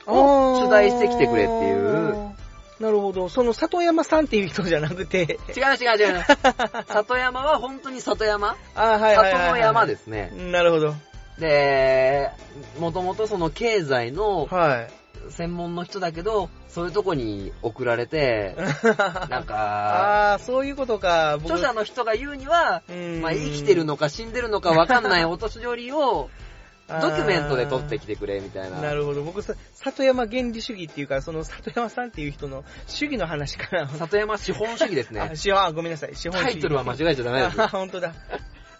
[0.06, 2.34] あをー取材してきてくれっていう。
[2.80, 3.28] なるほど。
[3.28, 5.38] その里山さんっていう人じゃなくて。
[5.56, 6.24] 違う違う違う。
[6.86, 10.32] 里山は本当に里山あーはいはいはい、里の山ですね。
[10.36, 10.94] なるほど。
[11.38, 12.30] で、
[12.78, 14.90] もともとその経済のはい。
[15.30, 18.56] 専門の人だけど、そういうとこに送られて、
[19.28, 21.38] なんか、ああ、そういうことか。
[21.38, 26.30] 僕著者の人が言うには、うんまあ、生きてるのか死んでるのかわかんないお年寄りを、
[26.88, 28.80] ドキュメントで撮ってきてくれみたいな。
[28.80, 29.22] なるほど。
[29.22, 33.88] 僕さ、里山原理主義っていうか、その里山さんっていう人の主義の話から。
[33.88, 35.36] 里山資本主義ですね あ、。
[35.36, 36.14] 資本、あごめんなさい。
[36.14, 36.52] 資本主義。
[36.54, 38.14] タイトルは間違えちゃダメですあ、本当だ。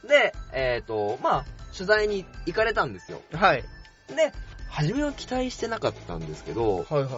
[0.08, 3.20] で、えっ、と、まあ、取材に行かれたんですよ。
[3.34, 3.64] はい。
[4.08, 4.32] で、
[4.68, 7.08] 初めは期待してなかったんですけど、はいは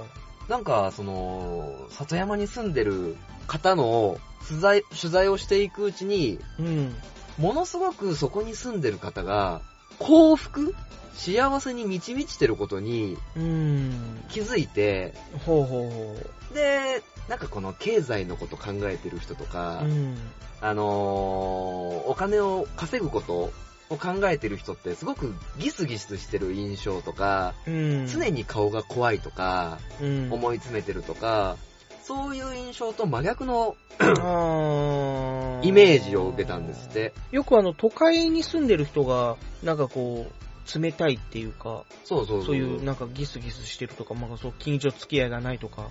[0.49, 0.51] い。
[0.51, 6.97] なんか、その、里山に住んでる方の取材、取材をしていくうちに、うん。
[7.39, 9.61] ものすごくそこに住んでる方が、
[9.99, 10.75] 幸福
[11.15, 14.25] 幸せに満ち満ちてることにうん。
[14.29, 19.87] 気づいて、ほうほうほで、なんかこの経済のこと考えてる人とか、う。
[19.87, 20.17] うん。
[20.63, 23.51] あのーお金を稼ぐこと
[23.91, 28.07] を考えてる人ってすごくギスギスしてる印象とか、うん。
[28.07, 30.33] 常に顔が怖いとか、うん。
[30.33, 31.57] 思い詰めてるとか、
[32.03, 37.13] そういう印象と真逆のあイメージを受けたんですって。
[37.31, 42.45] よくあの、都会に住んでる人が、なんかこう、冷たいっていうか、そうそうそう。
[42.47, 45.89] そういうなんかギスギスしてるとか、まあそう、近所付き合いがないとか、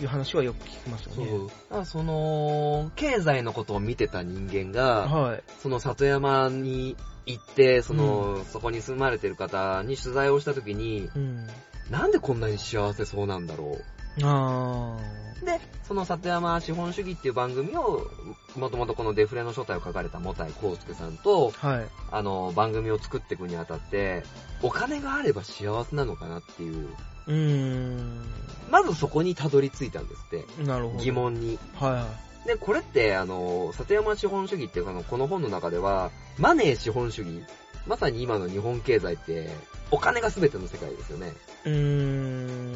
[0.00, 1.50] いう話はよく聞きますよね。
[1.70, 1.84] そう。
[1.84, 5.42] その、経済のことを見てた人間が、はい。
[5.60, 6.96] その里山に
[7.28, 11.46] 行って、その、そこに住まれてる方に取材をしたときに、うん。
[11.90, 13.78] なんでこんなに幸せそうなんだろ
[14.22, 14.96] あ
[15.42, 15.44] う。
[15.44, 18.10] で、その里山資本主義っていう番組を、
[18.56, 21.76] もともとこのデフレの正体を書かれたもたいこうすけさんと、ー。
[21.76, 21.86] はい。
[22.10, 24.22] あの、番組を作っていくにあたって、
[24.62, 26.88] お金があれば幸せなのかなっていう、
[27.26, 28.24] うーん。
[28.70, 30.62] まずそこにたどり着いたんですって。
[30.64, 31.04] なるほど。
[31.04, 31.12] 疑。
[31.12, 31.58] 問に。
[31.78, 32.06] は
[32.46, 37.42] で、これって、あの、里山資本主義っていうかの、この本の中では、マネー資本主義、
[37.86, 39.48] まさに今の日本経済って、
[39.90, 41.32] お金が全ての世界ですよね。
[41.64, 42.74] うーん。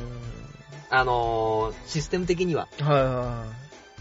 [0.90, 2.68] あの、システム的には。
[2.80, 3.46] はいは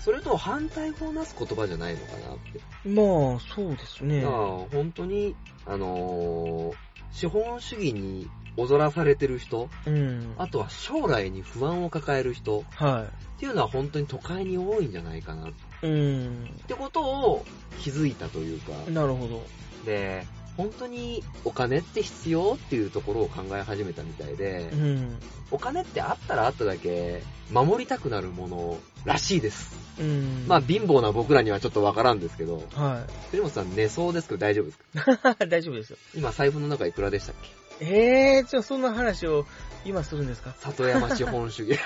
[0.04, 2.90] それと反対語をなす言葉じゃないのかなって。
[2.90, 2.92] い。
[2.92, 4.22] まあ、そうですね。
[4.22, 4.40] だから
[4.72, 10.34] 本当に、あのー資本主義に踊らされてる人、うん。
[10.38, 15.54] あとは将来に不安を抱える人はっていうのは本当に都会に多いんじゃないかなっい。
[15.84, 16.60] うん。
[16.68, 17.46] てことを
[17.80, 19.44] 気づいたというか、なるほど。
[19.86, 20.26] で、
[20.62, 25.20] 本当にお金って必要っていうところを考え始めたみたいでう、ん。
[25.50, 29.76] お金ってあったらあっただけ守りたくなるものらしいです。
[30.00, 30.46] うん。
[30.48, 34.78] まあ貧乏な僕らにはちょっとわからんですけど、は藤本さん寝そうですけど大丈夫です
[35.18, 35.32] か？
[35.44, 35.48] い。
[35.50, 35.98] 大丈夫ですよ。
[36.16, 37.36] 今財布の中いくらでしたっ
[37.80, 37.86] け？
[37.86, 39.46] えー、じゃあそんな話を
[39.84, 40.54] 今するんですか？
[40.60, 41.80] 里山資本主義。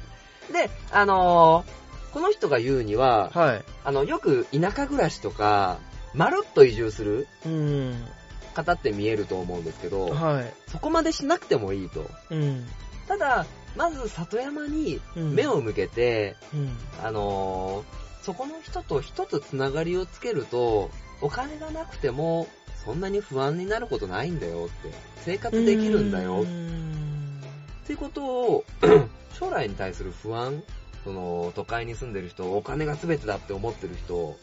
[0.52, 3.64] で、あのーこの人が言うには、はい。
[3.84, 5.78] あの、よく田舎暮らしとか、
[6.12, 8.04] まるっと移住するうん。
[8.52, 10.54] 方って見えると思うんですけど、はい。
[10.68, 12.08] そこまでしなくてもいいと。
[12.30, 12.66] うん。
[13.08, 16.70] ただ、まず里山にうん目を向けて、うん。
[17.02, 22.46] あのーそこの人と一つつながりをつけると、お金がなくても、
[22.84, 26.44] そんなに不安になることないんだよって、生活できるんだよっ
[27.84, 28.64] ていうことを、
[29.34, 30.62] 将来に対する不安、
[31.02, 34.36] その、都会に住んでる人、お金が全てだって思ってる人、こ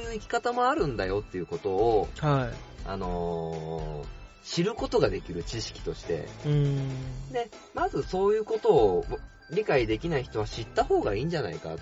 [0.00, 2.50] ういう生き方もあるんだよっていうことを、は
[2.86, 6.26] あのー知ることができる知識として。
[7.30, 9.04] で、まずそういうことを
[9.50, 11.78] 理解できない人は知った方がいいんじゃないかっ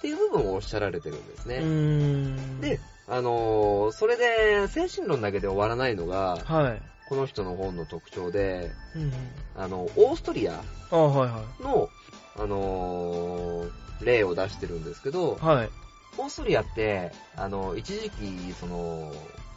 [0.00, 1.58] ていう部分をおっしゃられてるんですうね。
[1.60, 2.60] ん。
[2.60, 6.82] で、あのーそれで精神論だけで終わらないのが、はい。
[7.08, 9.12] この人の本の特徴で、うん。
[9.56, 11.88] あの、オーストリアあはいはの、
[12.36, 13.70] あのー
[14.04, 15.70] 例を出してるんですけどい。、はい。
[16.18, 19.12] オーストリアって、あの、一時期、その、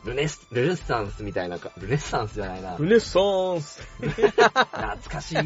[0.06, 2.78] ルネス、ルネッサンスみたいなか、ルネッサンスじゃないな。
[2.78, 3.82] ルネサンス。
[4.00, 5.38] 懐かしい。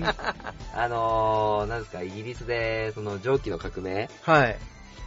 [0.75, 4.57] あのー、なんですか、イギリスで、その蒸気の革命はい。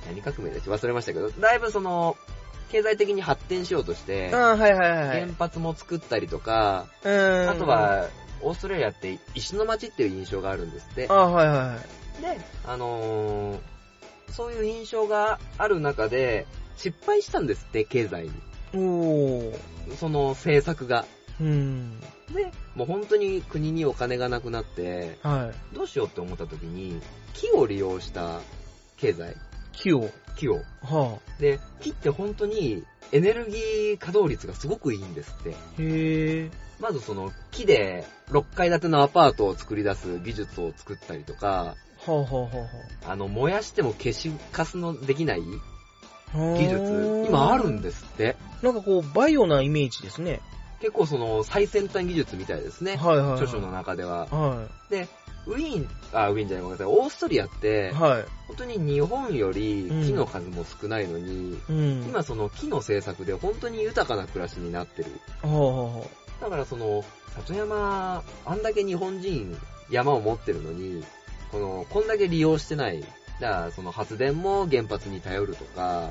[0.07, 2.17] 何革命でし忘れましたけど、だいぶその、
[2.71, 5.21] 経済的に発展しようとして、あはいはいはい。
[5.21, 7.51] 原発も作ったりとか、うん。
[7.51, 8.07] あと、は、
[8.41, 11.15] オーストラリアって石の町っていう印象があるんですってあ。
[11.15, 11.77] はいはいは
[12.19, 12.23] い。
[12.23, 13.59] で、あのー
[14.33, 16.47] そういう印象がある中で、
[16.79, 18.31] 失敗したんですって、経済に。
[18.74, 19.56] おー。
[19.98, 21.04] その政策が。
[21.40, 22.00] うん。
[22.35, 25.74] で、もう本当に国にお金がなくなって、はい。
[25.74, 27.00] どうしようって思った時に、
[27.35, 28.40] 木を利用した
[28.96, 29.37] 経済。
[29.72, 30.11] 木を？
[30.37, 30.62] 木を。
[30.82, 35.50] はで、木って本当にエネルギー稼働率がすごくいいんですって。
[35.50, 35.52] あ。
[35.52, 36.50] へえ。
[36.80, 42.48] まずその木で6階建てのアパートを作り出す技術を作ったりとか、はあはあは
[43.06, 45.42] あの、燃やしても消しカスのできない。
[46.35, 48.37] 技術、今あるんですって。
[48.62, 50.40] なんかこう、バイオなイメージですね。
[50.81, 52.97] 結構その最先端技術みたいですね。
[52.97, 53.33] はいはいはい。
[53.35, 54.27] 著書の中では。
[54.27, 55.09] はで、
[55.47, 58.25] ウィーン、あ、ウィーンじゃないごめんなさい、オーストリアってい。、はい。
[58.49, 62.05] 本当に日本より木の数も少ないのに、うん。
[62.05, 65.11] 今その木の政策で本当に豊かな暮らしになってる。
[65.42, 66.05] はあはあは
[66.40, 67.05] だからその、
[67.37, 69.57] 里山、あんだけ日本人
[69.90, 71.05] 山を持ってるのに、
[71.53, 73.05] この、こんだけ利用してない。
[73.42, 76.09] だからその発電も原発に頼るとか。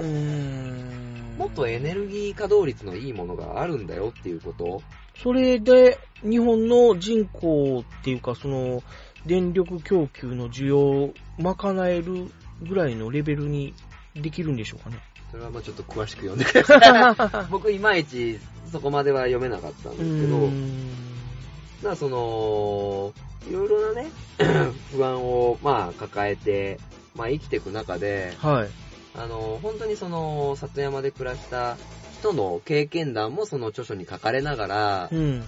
[1.38, 4.84] もっとエネルギー稼働率のいいものがあるんだよっていうこと？
[5.24, 8.84] それで、日本の人口っていうか、その、
[9.26, 12.30] 電力供給の需要を賄える
[12.62, 13.74] ぐらいのレベルに
[14.14, 15.00] できるんでしょうかね。
[15.32, 17.48] それはまあちょっと詳しく読んでください。
[17.50, 18.38] 僕いまいち
[18.72, 21.90] そこまでは読めなかったんうですけど。
[21.90, 23.14] だその、
[23.50, 24.12] いろいろなね、
[24.92, 26.78] 不安をまあ抱えて、
[27.16, 28.70] まあ生きていく中で、はい。
[29.14, 31.78] あの、本当にその、里山で暮らした
[32.20, 35.44] 人の経験談もその著書に書かれながらう、ん。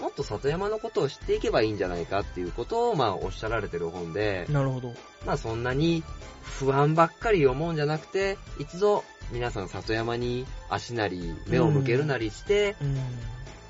[0.00, 4.92] もっと里山のことを知っていけばいいんじゃないかっていうことをまあおっしゃられてる本で、なるほど。
[5.24, 6.02] まあそんなに
[6.42, 12.96] 不安ばっかり思うんじゃなくて、一度皆さん里山に足なり目を向けるなりして、うん。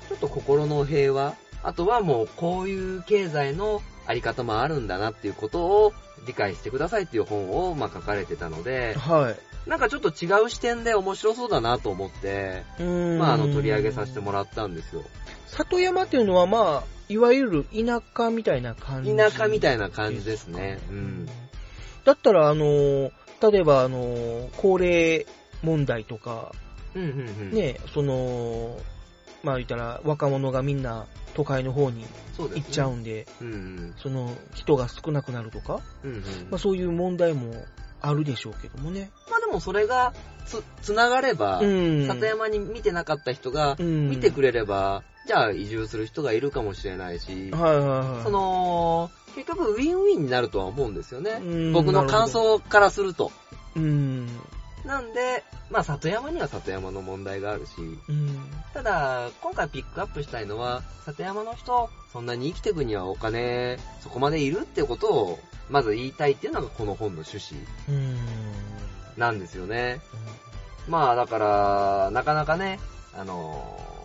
[0.09, 5.93] ちょっと心の平和、あとはもうこういう経済のあり方もあるんだなっていうことを
[6.25, 9.69] 理解してくださいっていう本をまあ書かれてたので、はい。
[9.69, 15.03] なんかちょっと違う視点で面白そうだなと思って、うーんまああの取り上げさせてもらったんですよ。
[15.47, 19.15] 里山っていうのはまあ、いわゆる田舎みたいな感じ。
[19.15, 20.79] 田舎みたいな感じですね。
[20.89, 21.29] うん。
[22.05, 23.11] だったら、あの、
[23.41, 25.25] 例えば、あの、高齢
[25.63, 26.51] 問題とか、
[26.95, 27.51] うんうんうん。
[27.51, 28.77] ね、その、
[29.47, 32.05] まあ言ったら、若者がみんな都会の方に。
[32.37, 33.93] 行っちゃうんで、うんうん。
[33.97, 36.21] その人が少なくなるとか、うんうん。
[36.51, 37.53] まあそういう問題も
[38.01, 39.09] あるでしょうけどもね。
[39.31, 40.13] まあでもそれが
[40.45, 48.23] つ、つながれば、うん里山に見てなかった人が、うん見てくれれば、じゃあ移住する人がいるかもしれないし、はいはいはい。
[48.23, 51.71] その、結局ウィンウィンになるとは思うんですよねうん。
[51.71, 53.31] 僕の感想からすると。
[53.77, 54.27] うん。
[54.87, 57.71] なんで、まあ里山には里山の問題があるし、
[58.07, 58.39] うん。
[58.73, 68.17] ただ、今回ピックアップしたいのは、里山の人、そんなに生きていくにはお金、そこまでいるってことを、まず言いたいっていうのがこの本の趣旨うん。
[69.17, 69.99] なんですよね。
[70.87, 72.79] まあだから、なかなかね、
[73.13, 73.97] あのー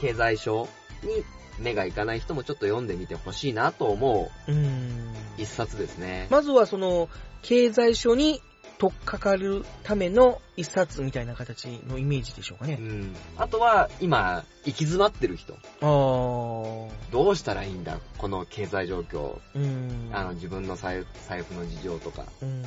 [0.00, 0.68] 経済書
[1.02, 1.24] に
[1.58, 5.14] 目がいかない人もちょっと読んでみてほしいなと思ううん。
[5.36, 6.28] 一冊ですね。
[6.30, 7.08] まずはその、
[7.42, 8.40] 経済書に
[8.78, 12.78] 取っかかるための一冊みたいな形のイメージでしょうかね。
[12.80, 13.16] うん。
[13.36, 15.54] あとは、今、行き詰まってる人。
[15.80, 16.90] あー。
[17.12, 19.38] どうしたらいいんだこの経済状況。
[19.54, 20.10] うん。
[20.12, 22.26] あの、自分の財財布の事情とか。
[22.42, 22.62] うん。
[22.62, 22.64] っ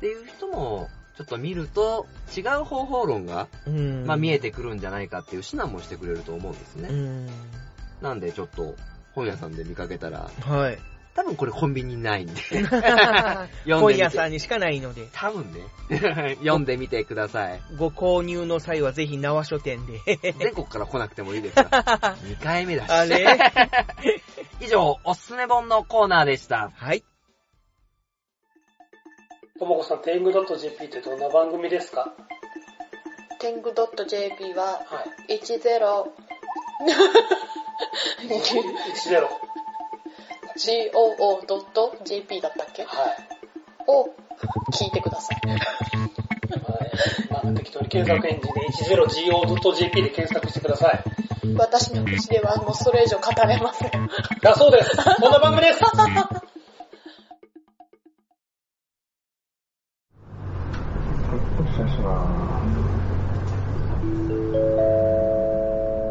[0.00, 4.06] ていう人も、ちょっと見ると、違う方法論が、うん。
[4.06, 6.88] まあ見えてくるんじゃないかっていう指南もしてくれると思うんですね。
[6.88, 7.28] うん。
[8.00, 8.76] なんでちょっと、
[9.14, 10.78] 本屋さんで見かけたら、はい。
[11.18, 12.34] 多分これコンビニにないんで。
[12.46, 15.62] 読んでみ本て屋さんにしかないので、多分ね。
[16.38, 17.60] 読んでみてください。
[17.76, 19.98] ご購入の際はぜひ縄書店で。
[20.38, 22.16] 全国から来なくてもいいですから。
[22.22, 22.92] 2回目だし。
[22.92, 23.36] あれ？
[24.60, 26.70] 以上、おすすめ本のコーナーでした。
[26.72, 27.02] はい。
[29.58, 32.14] ともこさん、天狗 .jp ってどんな番組ですか？
[33.40, 33.74] 天狗
[34.06, 35.40] .jp ははい。
[35.40, 35.50] 10
[39.10, 39.48] 10。
[40.58, 42.84] goo.jp だったっけ？
[42.84, 43.16] はい。
[43.86, 44.10] を
[44.72, 45.40] 聞いてください。
[45.48, 45.60] はい
[47.30, 48.60] まあ、適当に検索エンジンで
[49.06, 51.02] 10go.jp で検索してください。
[51.56, 53.90] 私の口ではもうそれ以上語れません。
[54.42, 54.96] だそうです。
[55.20, 55.80] こんな番組です。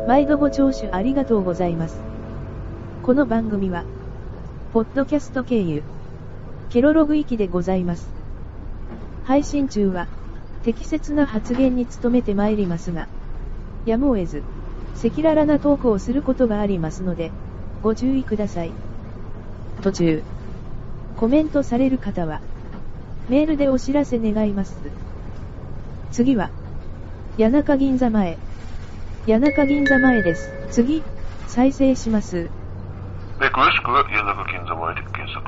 [0.08, 2.00] 毎度ご聴取ありがとうございます。
[3.04, 3.84] この番組は、
[4.74, 5.82] ポッドキャスト経由、
[6.70, 8.10] ケロログ域でございます。
[9.24, 10.08] 配信中は、
[10.64, 13.08] 適切な発言に努めてまいりますが、
[13.86, 14.44] やむを得ず、
[14.98, 17.32] 赤裸々なトークをすることがありますので、
[17.82, 18.72] ご注意ください。
[19.84, 20.24] 途中、
[21.16, 22.42] コメントされる方は、
[23.30, 24.78] メールでお知らせ願います。
[26.12, 26.50] 次は、
[27.38, 28.38] 谷中銀座前。
[29.28, 30.52] 谷中銀座前です。
[30.72, 31.04] 次、
[31.48, 32.50] 再生します。
[33.40, 35.46] で、詳しくは谷中銀座前で検索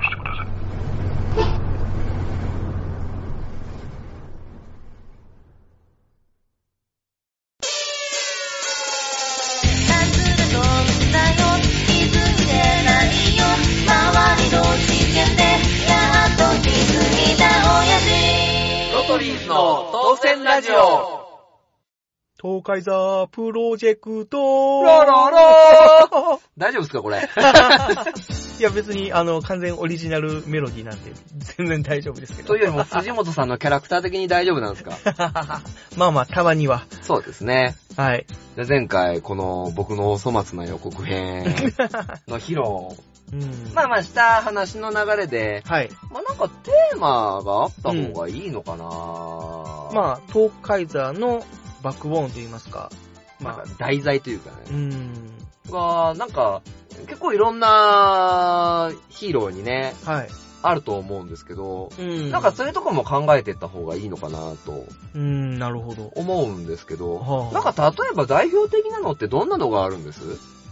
[22.42, 26.10] 東海座プロジェクトラララ
[26.58, 27.18] 大丈夫ですかこれ？
[28.60, 31.12] いや別にあの完全オリジナルメロディーなんで
[31.58, 32.48] 全然大丈夫ですけど。
[32.50, 34.94] というよりも藤本さんのキャラクター的に大丈夫なんですか？
[35.98, 36.84] まあまあたまには。
[37.02, 37.76] そうですね。
[37.98, 38.26] はい。
[38.56, 41.44] で前回、この僕のお粗末な予告編
[42.30, 42.98] の披露。
[43.34, 43.72] うん。
[43.74, 45.90] まあまあした話の流れで、はい。
[46.12, 48.86] まあなんかテーマがあった方がいいのかな、
[49.94, 51.44] まあ東海座の
[51.82, 52.92] バックボーンと言いますか。
[53.40, 54.78] なんかまあ、題材というかうね。
[54.78, 55.14] ん。
[55.72, 56.62] が、なんか、
[57.08, 60.30] 結構いろんなヒーローにね、はい。
[60.62, 62.32] あると思うんですけど、うん。
[62.32, 66.12] なんかそういうとこも考えていった方がいいのかなとうん、なるほど。
[66.16, 70.20] 思うんですけど、はあなんか例えば代表的なのってどんなのがあるんです？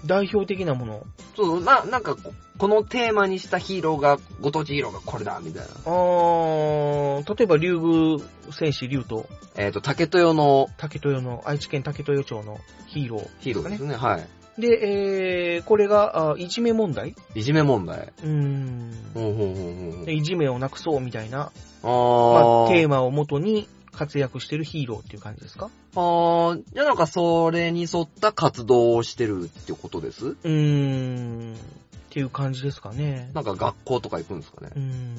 [0.07, 1.03] 代表的なもの。
[1.35, 5.69] そう、な、なんかこ、このテーマにしたヒーローが、ご当地ヒーローがこれだ、みたいな。
[5.85, 8.17] あー、例えば竜宮
[8.51, 13.27] 戦士竜とえっ、と、竹豊の竹豊の、愛知県竹豊町のヒーロー。
[13.39, 13.95] ヒーローですね。
[13.95, 14.27] はい。
[14.59, 17.15] で、えー、これが、あいじめ問題？
[17.35, 18.11] いじめ問題。
[18.23, 18.91] うーん。
[19.13, 19.45] ほうほうほう
[19.97, 21.51] ほういじめをなくそうみたいな、
[21.83, 23.67] あまーあ、テーマをもとに
[23.97, 25.69] 活躍してるヒーローっていう感じですか？
[25.95, 30.27] あー、じゃあなんかそれに沿った活動をしてるってことです？
[30.27, 31.55] うーん。
[31.55, 31.57] っ
[32.09, 33.29] ていう感じですかね。
[33.33, 34.71] なんか学校とか行くんですかね？
[34.75, 35.15] うーん。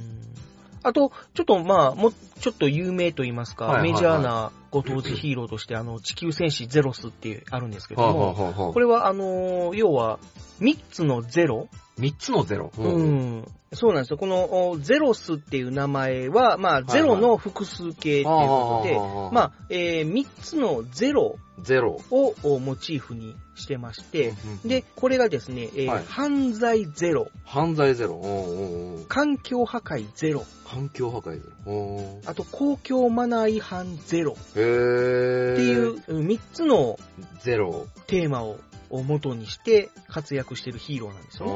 [0.85, 10.21] あと、ちょっとまあ、もう、ちょっと有名と言いますか、はいはいはいメジャーなご当地ヒーローとして、あの、地球戦士ゼロスっていうあるんですけどはあ、も、はあはあはあこれはあのー要は、
[10.61, 11.69] 3つのゼロ
[11.99, 12.73] 三つのゼロ。
[12.77, 13.49] ううんん。
[13.73, 14.17] そうなんですよ。
[14.17, 18.95] このおゼロスっていう名前は、まあ、いゼロの複数形っていうことで、
[19.35, 22.01] まあ、えー、3つのゼロゼロ。
[22.11, 28.15] ををモチーフにしてまして、うんで、これがですね、えーはい犯罪ゼロ、犯罪ゼロ。
[28.15, 32.21] おうお環境破壊ゼロ、環境破壊ゼロ。
[32.27, 35.53] あと公共マナー違反ゼロへー。
[35.55, 36.99] っていう3つの
[37.43, 37.87] ゼロ。
[38.07, 38.57] テーマを
[38.91, 41.47] を元にして活躍してるヒーローなんですよ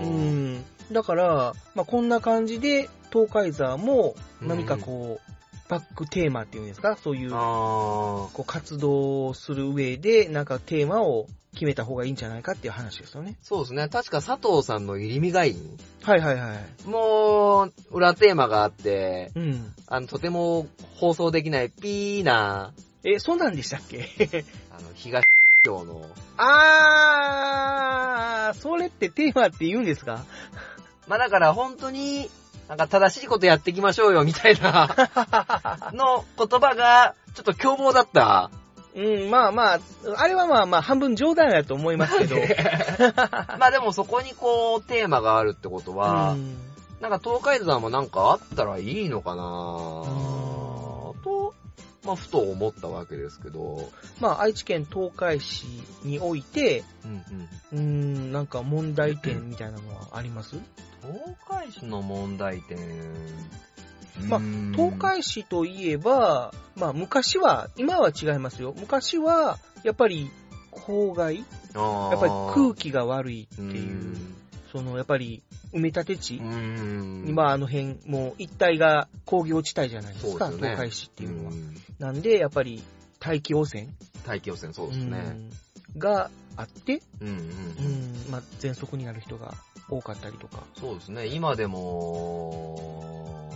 [0.00, 0.06] ね。
[0.06, 0.64] うん。
[0.92, 5.30] だから、まあ、こんな感じで、東海ザーも何かこう、
[5.68, 6.96] バックテーマっていうんですか？
[6.96, 13.36] そういう、あこう活動をする上で、なんかテーマを決めた方がいいんじゃないかっていう話ですよね。
[13.42, 13.88] そうですね。
[13.88, 15.56] 確か佐藤さんの入り身がいい。
[16.02, 16.88] はいはいはい。
[16.88, 19.72] もう、裏テーマがあって、うん。
[19.86, 20.66] あの、とても
[20.96, 24.06] 放送できないピーな、え、そうなんでしたっけ？
[24.70, 25.24] あの、東
[25.62, 26.06] 町の、
[26.38, 30.24] あー、それってテーマって言うんですか？
[31.06, 32.30] まあだから本当に、
[32.68, 34.88] なんか正しいことやっていきましょうよ、みたいな、
[35.92, 38.50] の言葉が、ちょっと凶暴だった。
[38.96, 39.80] うん、まあまあ、
[40.16, 42.36] あれはまあまあ半分冗談やと思いますけど。
[43.58, 46.56] まあでもそこにこう、テーマがあるってことは、うん
[47.00, 50.06] なんか東海山もなんかあったらいいのかなと、
[52.10, 53.88] まあふと思ったわけですけど、
[54.20, 55.66] まあ愛知県東海市
[56.02, 57.48] において、うんうん。
[57.72, 60.56] うーん、なんか問題点みたいなのはあります？
[61.02, 62.78] 東海市の問題点、
[64.28, 64.40] まあ
[64.74, 68.74] 東海市といえば、まあ昔は、今は違いますよ。
[68.76, 70.30] 昔は、やっぱり、
[70.72, 73.64] 郊外やっぱり空気が悪いってう。
[73.66, 74.36] いう、ん
[74.72, 75.42] その、やっぱり、
[75.72, 81.52] 埋め立て地、うん今あの辺、もう一帯が工業地帯じゃないですか、すよね東海市っていうのは。
[81.52, 82.82] んなんで、やっぱり、
[83.18, 83.88] 大気汚染？
[84.26, 85.18] 大気汚染そうですね。
[85.18, 85.50] うん
[85.98, 87.34] があって、うんうん。
[87.34, 89.54] うん、まあ、喘息になる人が
[89.88, 90.62] 多かったりとか。
[90.78, 91.26] そうですね。
[91.26, 93.50] 今でも、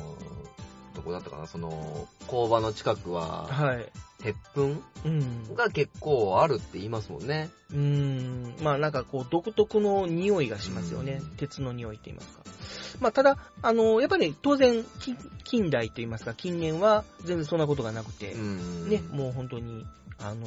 [0.95, 3.93] どこだったかな、その、工場の近くは、はい。
[4.25, 4.83] 鉄粉？
[5.05, 5.55] うん。
[5.55, 7.51] が結構あるって言いますもんね。
[7.71, 11.21] うーん、まあなんかこう独特の匂いがしますよね。
[11.21, 12.43] うん鉄の匂いって言いますか。
[13.01, 19.85] まあただ、あの、やっぱり当然、近近代と言いますか、近年は全然そんなことがなくて、うんね、もう本当に、
[20.19, 20.47] あの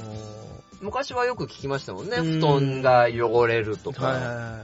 [0.82, 2.18] 昔はよく聞きましたもんね。
[2.18, 4.06] うん布団が汚れるとか。
[4.08, 4.64] は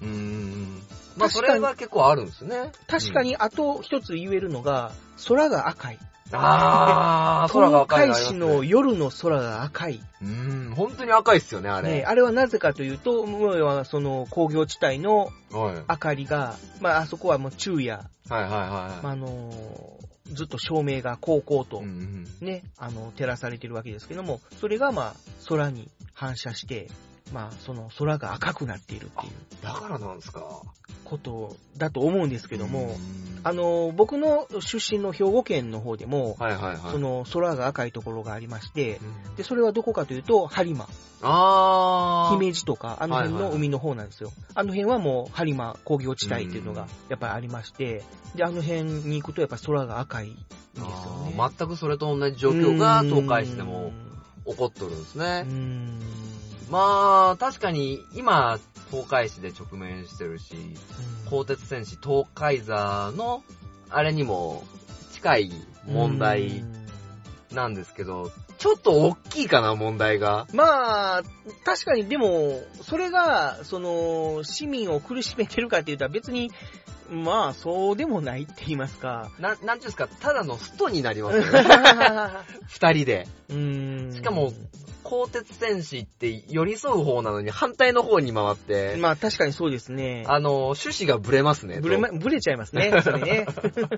[0.00, 0.04] い。
[0.04, 0.82] うん。
[1.16, 2.72] まあそれは結構あるんですね。
[2.86, 4.92] 確かに、あと一つ言えるのが、
[5.28, 5.98] 空が赤い。
[6.32, 10.02] あー、 空が赤い東海市の夜の空が赤い。
[10.22, 11.90] うん、本当に赤いっすよね、あれ。
[11.90, 15.74] ね、あれはなぜかというと、もうはその工業地帯のはい。
[15.88, 17.98] 明かりが、まああそこはもう昼夜、
[18.28, 18.70] はいはいはい。
[18.70, 19.52] まああの
[20.32, 25.14] ずっと照明がこうこうとうんうんね、あの、照らされてるわけですけども、それがまあ、
[25.48, 26.88] 空に反射して、
[27.32, 30.62] まあ、その空が赤くなっているっていうだからなんですか？
[31.04, 32.96] ことだと思うんですけども、うん
[33.44, 36.92] あの、僕の出身の兵庫県の方でも、はいはいはい。
[36.92, 40.88] その空が赤いところがありまして、うんで、それはどこかというと、播磨、
[41.22, 42.34] あー。
[42.34, 44.32] 姫路とか、あの辺はいはいはいの海の方なんですよ。
[44.54, 48.02] あの辺はもう、播磨工業地帯っていうのがやっぱりありまして、
[48.34, 50.40] で、あの辺に行くとやっぱ空が赤いんで
[50.74, 50.86] すよ
[51.26, 51.34] ね。
[51.58, 53.92] 全くそれと同じ状況が東海市でも
[54.44, 55.42] 起こっとるんですうね。
[55.42, 56.00] ん。
[56.70, 58.58] まあ、確かに今、
[58.90, 60.54] 東海市で直面してるし、
[61.30, 63.44] 鋼鉄戦士東海座の、
[63.90, 64.64] あれにも
[65.12, 65.52] 近い
[65.86, 66.64] 問題
[67.52, 70.46] なんですけど、ちょっと大きいかな、問題が。
[70.52, 71.22] まあ、
[71.64, 76.50] 確かにでも、それが、その、市民を苦しめてるかって言ったら別に、
[77.10, 79.30] まあ、そうでもないって言いますか。
[79.38, 81.50] な、なんていうんですか、ただのストになりますよね。
[82.68, 83.28] 二人で。
[83.50, 84.12] うん。
[84.12, 84.52] しかも、
[85.06, 90.24] 鋼鉄戦士って寄り添う方なのに反対の方に回って、まあ確かにそうですね。
[90.26, 91.80] あの、趣旨がブレますね。
[91.80, 93.46] ぶれま、とぶれちゃいますね、 それね。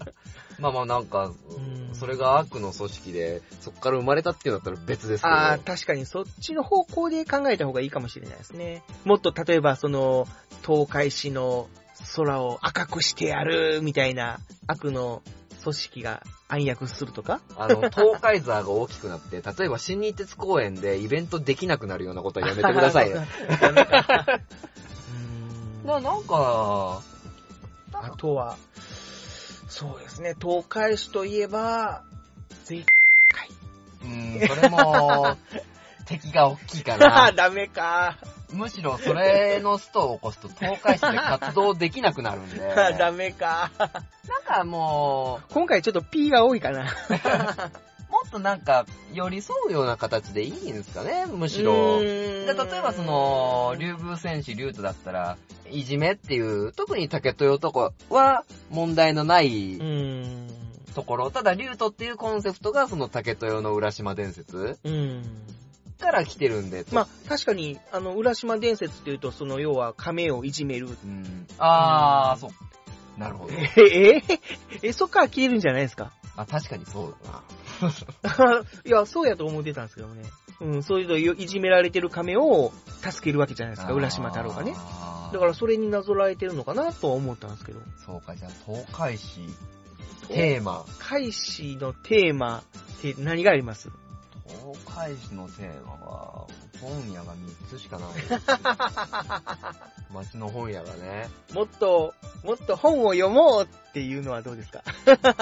[0.60, 5.34] まあまあなんか、うんそれが悪の組織で、そこから生まれたっていうんだったら別ですけど。
[5.34, 8.84] ああ、確かにそっちの方向で考えた方がいいかもしれないですね。
[9.04, 10.28] もっと例えばその、
[10.64, 11.68] 東海市の
[12.16, 15.22] 空を赤くしてやるみたいな悪の
[15.62, 17.40] 組織が暗躍するとか？
[17.56, 23.26] あの、 東海座が大きくなって、例えば新日鉄公園でイベントできなくなるようなことはやめてくださいね。
[25.84, 27.02] な、なんか、
[27.92, 28.56] あとは、
[29.68, 32.02] そうですね、東海市といえば、
[32.64, 32.84] 税
[34.02, 35.36] うん、それも、
[36.06, 37.32] 敵が大きいかあな。
[37.32, 38.16] ダメか。
[38.52, 42.58] むしろそれのストを起こすと東海市で活動できなくなるんで。
[42.98, 43.70] ダメか。
[43.78, 46.82] なんかも今回ちょっと P が多いかな。
[46.82, 46.84] う、
[48.10, 52.00] もっとなんか寄り添うような形でいいんですかね、むしろ。
[52.00, 55.36] で例えばその、竜宮戦士竜斗だったら、
[55.70, 60.48] いじめっていう、特に竹豊とかは問題のないうん。
[60.94, 65.22] ところ、ただ竜斗っていうコンセプトがその竹豊の浦島伝説うん。
[65.98, 66.84] から来てるんで。
[66.92, 70.88] まあ、確かに、あの、浦島伝説っていうと、その、要は、亀をいじめる。
[71.58, 73.20] あー、そう。
[73.20, 73.52] なるほど。
[73.54, 74.22] え、え、
[74.82, 76.12] え、そっから消えるんじゃないですか？
[76.36, 78.62] あ、確かにそうだな。
[78.86, 80.22] いや、そうやと思ってたんですけどね。
[80.60, 84.72] うん、そういうのいじめられてる亀を助けるわけじゃないですか、浦島太郎がね。
[85.32, 87.80] だからそれになぞらえてるのかなとは思ったんですけど。
[88.06, 89.40] そうか、じゃあ、東海市、
[90.28, 90.84] テーマ。
[91.00, 92.62] 海市のテーマっ
[93.02, 93.88] て何があります？
[94.98, 96.46] 東海市のテーマは、
[96.80, 98.08] 本屋が3つしかない。
[100.12, 101.28] 町の本屋がね。
[101.54, 104.82] もっと、もっと本を読もうっていうのはどうですか？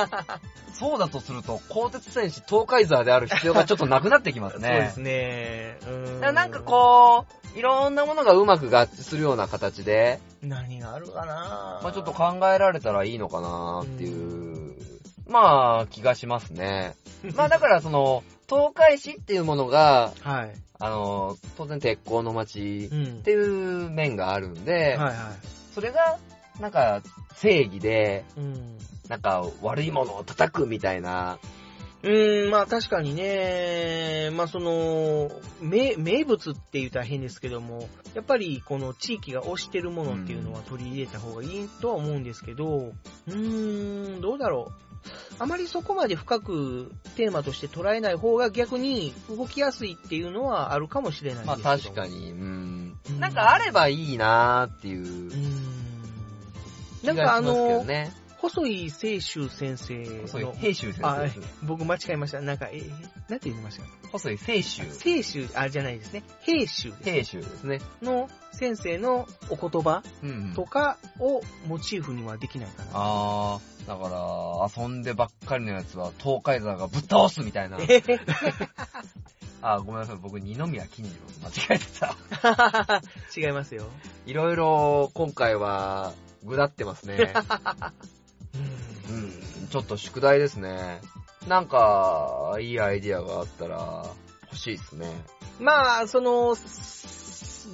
[0.75, 4.69] そうだとすると、鋼鉄戦士東海座である必要がちょっとなくなってきますね。
[4.69, 5.79] そうですね。
[5.87, 5.91] う
[6.31, 6.31] ん。
[6.35, 11.81] なんかこう、いろんなものがうまく合致するような形で、何があるかな？
[11.83, 14.77] まあちょっと考えられたらいいのかなっていう、
[15.29, 16.95] まあ気がしますね。
[17.35, 20.55] まあだからその、東海市っていうものが、はい。
[20.79, 25.17] あの、当然鉄鋼の町っていう面があるんで、はいはい。
[25.75, 26.19] それが、
[26.61, 27.03] なんか、
[27.35, 28.79] 正義で、うん。
[29.09, 31.39] なんか、悪いものを叩くみたいな、
[32.03, 35.31] うーん、まあ確かにね、まあその、
[35.61, 44.86] 名、名物って言ったら変ですけども、やっぱりこの地域が推してるものっていうのは取り入れた方がいいとは思うんですけど、うーん、どうだろう。
[45.39, 52.97] あまりそこまで深くテーマとして捉えない方が逆に動きやすいっていうのはあるかもしれないですまあ確かに、うん。
[53.19, 55.31] なんかあればいいなーっていう。
[57.03, 58.13] 気なんかあの、ね。
[58.49, 60.53] 細井清舟先生細井の。
[60.53, 62.41] 平州先生ですねあ僕間違えました。
[62.41, 62.81] なんか、え、え
[63.29, 63.85] なんて言いました？
[64.13, 64.99] 細井清舟。
[64.99, 66.23] 清舟、あ、じゃないですね。
[66.43, 67.03] 平州です。
[67.05, 67.81] 平州ですね。
[68.03, 72.91] の先生のお言葉うんうんとかをモチーフにはできないかな。
[72.95, 77.79] あー、だから、遊んでばっかりのやつは東海座がぶっ倒すみたいな。
[79.63, 80.17] あー、ごめんなさい。
[80.23, 83.03] 僕、二宮金次郎と間違えてた。
[83.37, 83.87] 違いますよ。
[84.27, 86.13] いろいろ、今回は、
[86.45, 87.33] ぐだってますね。
[89.09, 89.13] う
[89.65, 91.01] ん、ちょっと宿題ですね。
[91.49, 94.05] なんか、いいアイディアがあったら、
[94.43, 95.07] 欲しいですね。
[95.61, 96.57] まあ、その、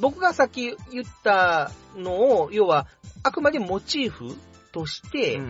[0.01, 2.87] 僕がさっき言ったのを、要は、
[3.22, 4.37] あくまでモチーフ
[4.72, 5.41] として、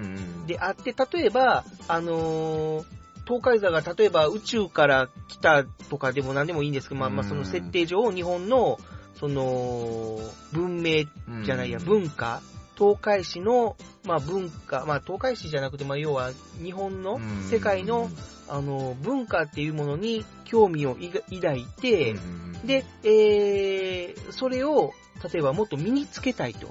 [0.46, 2.84] であって、例えば、あのー
[3.24, 8.78] 東海座が例えば宇宙から来たとかでも何でもいいんですけど、まあまあその設定上、日本の、
[9.14, 10.18] その、
[10.52, 11.04] 文明
[11.44, 12.42] じゃないや、うん文化、
[12.82, 18.10] 東海市の、まあ文化、まあ東海市じゃなくて、まあ要は日本のうん世界の、
[18.48, 22.16] あの、文化っていうものに興味を抱いて、
[22.64, 24.92] で、えー、それを、
[25.32, 26.66] 例えばもっと身につけたいと。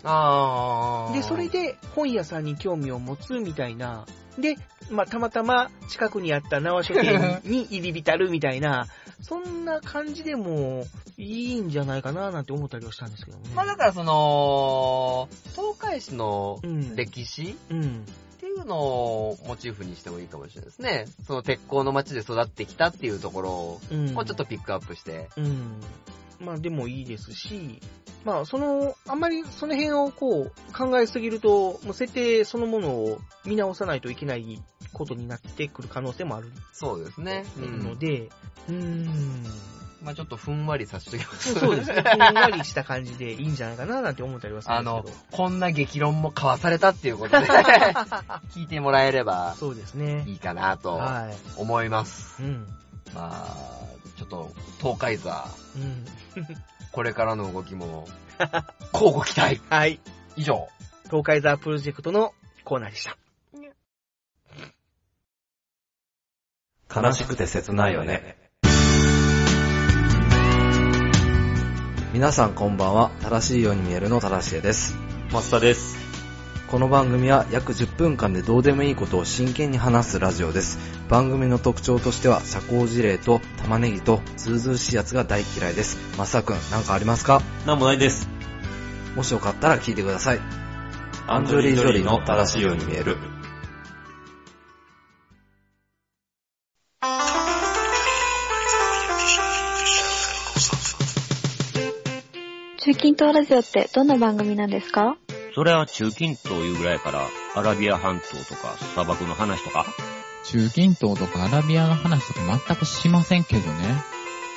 [1.14, 4.05] で、それで本屋さんに興味を持つみたいな。
[4.38, 4.57] で、
[4.89, 8.88] まあ、たまたま近くにあった縄書店に入り浸るみたいな、
[9.21, 10.86] そんな感じでも
[11.17, 13.49] いいんじゃないかななんて思ったりはしたんですけどね。
[13.55, 18.05] まあだからその、東海市のうん歴史うん。
[18.05, 21.05] っていうのをモチーフにしてもいいかもしれないですね。
[21.27, 25.29] その鉄鋼の町で育ってきたっていうところを、うんもうちょっとピックアップして。
[25.38, 25.79] うん。
[26.42, 27.80] まあでもいいですし、
[28.26, 34.62] まあその、あんまりその辺をこう考えすぎると、もう設定そのものを見直さないといけない
[34.94, 37.46] ことになってくる可能性もあるそうですね。
[37.58, 38.30] ので、
[38.68, 39.44] うーん。
[40.04, 41.60] まあちょっとふんわりさせておきます。
[41.60, 42.02] そうですね。
[42.02, 44.82] ふんわりした感じでいいんじゃないかななんて思ったりはするあ。
[44.82, 47.46] の、こんな激論も交わされたっていうことで、
[48.56, 50.24] 聞いてもらえればそうですね。
[50.28, 52.42] いいかなとはい思います。
[52.42, 52.68] うん。
[53.14, 56.06] まあ、ちょっと、東海座、うん。
[56.91, 58.07] これからの動きも、
[58.93, 59.61] 交互期待。
[59.69, 59.99] はい。
[60.36, 60.67] 以上。
[61.05, 63.17] 東海ザープロジェクトのコーナーでした。
[66.93, 68.38] 悲しくて切ないよね。
[72.13, 73.11] 皆さんこんばんは。
[73.21, 74.97] 正しいように見えるの正しいです。
[75.32, 76.01] 松田です。
[76.72, 80.80] この番組は約10分間でどうでもいいことを真剣に話すラジオです。
[81.09, 85.97] 番組の特徴としては社交辞令と玉ねぎとズうずうしいやつが大嫌いです。
[86.17, 87.41] 松田くん、なんかありますか？
[87.65, 88.30] なんもないです。
[89.17, 90.39] もしよかったら聞いてください。
[91.28, 93.17] アンジョリー・ジョリーの正しいように見える。
[102.78, 105.17] 中近東ラジオってどんな番組なんですか？
[105.54, 109.86] それは中近東いうぐらいから、アラビア半島とか砂漠の話とか？
[110.45, 114.02] 中近東とかアラビアの話とか全くしませんけどね。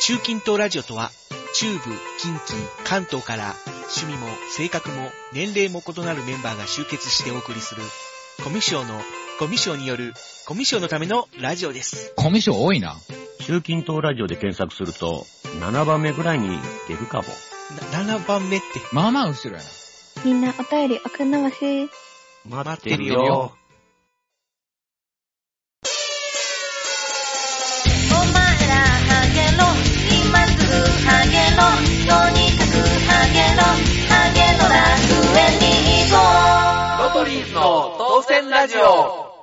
[0.01, 1.11] 中近東ラジオとは、
[1.55, 1.81] 中部、
[2.19, 3.55] 近畿、関東から
[3.97, 7.83] 趣味も性格も年齢も異なるメンバーが集結してお送りする、
[8.45, 9.01] コミュ障の、
[9.39, 10.15] コミュ障による、
[10.47, 12.13] コミュ障のためのラジオです。
[12.17, 12.97] コミュ障多いな。
[13.41, 15.27] 中近東ラジオで検索すると、
[15.61, 17.25] 7番目ぐらいに出るかも。
[17.93, 18.67] な7番目って。
[18.93, 19.84] まあまあ後ろやな。
[20.25, 21.91] みんなお便り送んなまし。
[22.49, 23.15] 待ってるよ。
[23.15, 23.19] お
[28.17, 28.39] 前ら
[29.05, 29.67] ハゲろ。
[30.25, 30.73] 今すぐ
[31.05, 31.61] ハゲろ。
[32.09, 32.73] とにかく
[33.05, 33.61] ハゲろ。
[34.09, 34.81] ハゲの楽
[35.37, 36.19] 園に行こ
[37.01, 37.03] う。
[37.03, 39.34] ロトリーズの当選ラジオ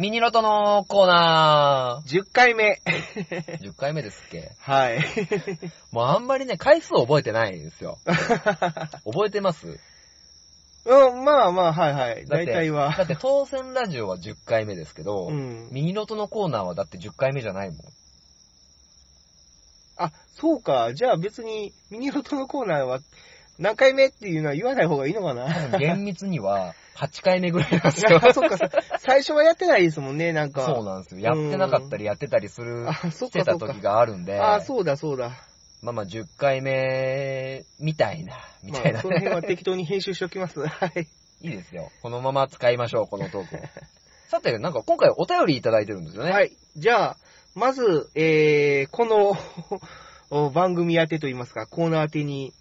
[0.00, 2.80] ミニロトのコーナ10回目。
[2.86, 3.58] ー。
[3.60, 4.52] 10回目ですっけ？
[4.58, 5.04] はい。
[5.92, 7.98] もうあんまりね、回数覚えてないんですよ。
[9.04, 9.78] 覚えてます？
[10.86, 12.24] うん、まあまあ、はいはい。
[12.24, 12.94] 大体は。
[12.96, 17.78] だって当選ラジオは10回目ですけど、うんミニロトのコーナーはだって10回目じゃないもん。
[19.98, 20.94] あ、そうか。
[20.94, 23.00] じゃあ別に、ミニロトのコーナーは、
[23.60, 25.78] 何回目っていうのは言わない方がいいのかな？
[25.78, 28.18] 厳密には8回目ぐらいなんですよ。
[28.22, 28.56] あそっか、
[28.98, 30.64] 最初はやってないですもんね、なんか。
[30.64, 31.20] そうなんですよ。
[31.20, 33.56] やってなかったりやってたりする、あ、そっしてた。
[33.58, 35.32] 時があるんで、あ、そうだそうだ。
[35.82, 40.60] まあまあ10回目、みたいな、みたいな、まあ、その辺は適当に編集しておきます。
[40.66, 41.06] はい。
[41.42, 41.90] いいですよ。
[42.02, 43.58] このまま使いましょう、このトークを。
[44.28, 46.30] さて、なんか今回お便りいただいてるんですよね。
[46.30, 46.52] はい。
[46.76, 47.16] じゃあ、
[47.54, 49.36] まず、えー、この
[50.30, 52.59] お番組宛てといいますか、コーナー宛てに、えー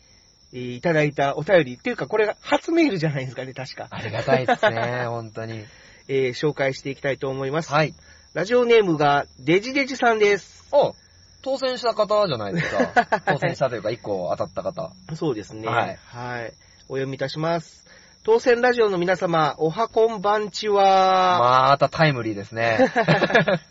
[0.51, 3.87] いただいたお便り、っていうかこれが初メールじゃないですかね、確か。
[3.91, 5.65] ありがたいですね、本当に。
[6.07, 7.71] えー紹介していきたいと思います。
[7.71, 7.93] はい。
[8.33, 10.67] ラジオネームが、デジデジさんです。
[10.71, 10.95] お
[11.41, 13.21] 当選した方じゃないですか。
[13.25, 14.91] 当選したというか、1個当たった方。
[15.15, 15.67] そうですね。
[15.67, 16.53] はいはい。
[16.89, 17.85] お読みいたします。
[18.23, 21.67] 当選ラジオの皆様、おはこんばんちは。
[21.69, 22.91] またタイムリーですね。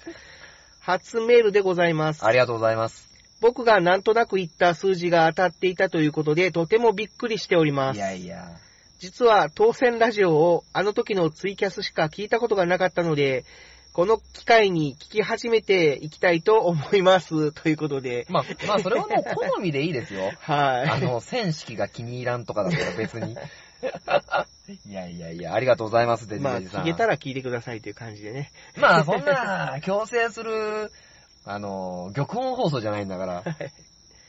[0.81, 2.25] 初メールでございます。
[2.25, 3.08] ありがとうございます。
[3.41, 8.01] 僕がなんとなく言った数字が当たっていたということで、とてもびっくりしておりまいす。
[8.01, 8.57] やいや。
[8.99, 13.45] 実は当選ラジオをあの時のツイキャスしか聞いたことがなかったので、
[13.93, 17.51] この機会に聞き始めていきたいと思います。
[17.53, 18.27] ということで。
[18.29, 20.33] まあ、まあ、それはもう好みでいいですよ。
[20.41, 20.89] はい。
[20.89, 23.37] あの、戦式が気に入らんとかだったら別に。
[24.87, 26.83] いやいやいや、ありがとうございます、デジまあ、デジさん。
[26.83, 28.53] 聞けたら聞いてくださいという感じでね。
[28.77, 30.93] まあ、そんな、強制する、
[31.45, 33.43] あの、玉音放送じゃないんだから。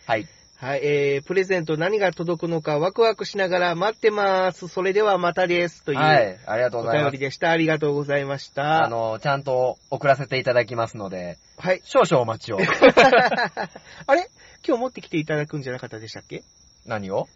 [0.05, 0.27] はい。
[0.57, 4.67] はい、えー、プレゼント何が届くのかワクワクしながら待ってます。
[4.67, 5.85] それではまたです。
[5.85, 7.11] という、はい、ありがとうおございます。
[7.13, 7.51] 便りでした。
[7.51, 8.83] ありがとうございました。
[8.83, 11.81] あの、ちゃんと送らせていただきますので、はい。
[11.85, 12.57] 少々お待ちを。
[14.05, 14.29] あれ？
[14.67, 16.43] 今日持ってきていただくんじゃなかったでしたっけ？
[16.85, 17.29] 何を？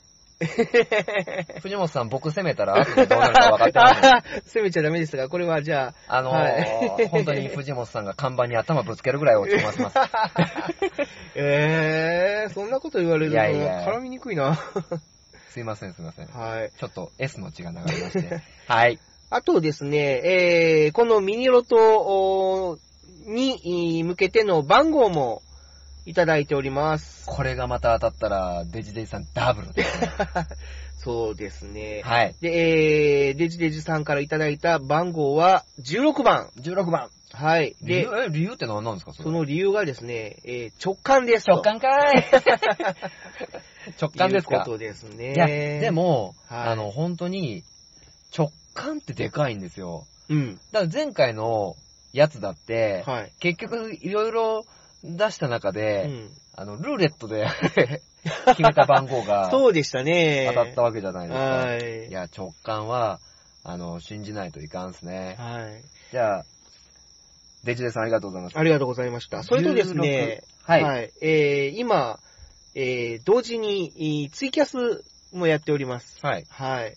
[1.62, 9.98] 藤本さん、僕責めたら後でどうなるか分かってますあ責めちゃダメですが、これはじゃあ、あのーはい本当に藤本さんが看板に頭ぶつけるぐらい落ち込ませます。
[11.36, 14.58] えー、そんなこと言われると絡みにくいな。
[15.50, 16.28] すいません、すいません。
[16.28, 16.72] はい。
[16.78, 18.42] ちょっと S の血が流れまして。
[18.68, 19.00] はい。
[19.30, 22.78] あとですね、えー、このミニロト
[23.26, 25.42] に向けての番号も
[26.06, 27.26] いただいております。
[27.28, 30.10] これがまた当たったら、デジデジさんダブルですね。
[31.04, 32.02] そうですね。
[32.04, 32.36] はい。
[32.42, 36.50] で、えー、デジデジさんからいただいた番号は16番。
[36.60, 37.10] 16番。
[37.34, 37.76] はい。
[37.82, 39.24] で理由、、え、理由って何なんですかそれ？
[39.24, 41.54] その理由がですね、えー直感ですと。
[41.54, 42.26] 直感かい
[44.00, 44.58] 直感ですか？
[44.58, 45.34] いうことですね。
[45.34, 47.64] いや、で、も、はいあの、本当に、
[48.38, 50.06] 直感ってでかいんですよ。
[50.30, 50.56] うん。
[50.72, 51.76] だから前回の
[52.14, 53.32] やつだって、はい。
[53.40, 54.66] 結局いろいろ
[55.04, 56.30] 出した中うで、ん。
[56.56, 57.48] あの、ルーレットで
[58.46, 60.52] 決めた番号が そうでしたね。
[60.54, 61.46] 当たったわけじゃないですか。
[61.46, 63.20] はいいや、直感は、
[63.64, 65.36] あの、信じないといかんすね。
[65.38, 65.82] はい。
[66.12, 66.46] じゃあ、
[67.64, 68.58] デジデさんありがとうございます。
[68.58, 69.44] ありがとうございました。
[69.44, 72.20] それとですね、16はいえー、今、
[72.76, 76.20] えー、同時に、えーツイキャスもやっております。
[76.22, 76.46] はい。
[76.50, 76.96] はい。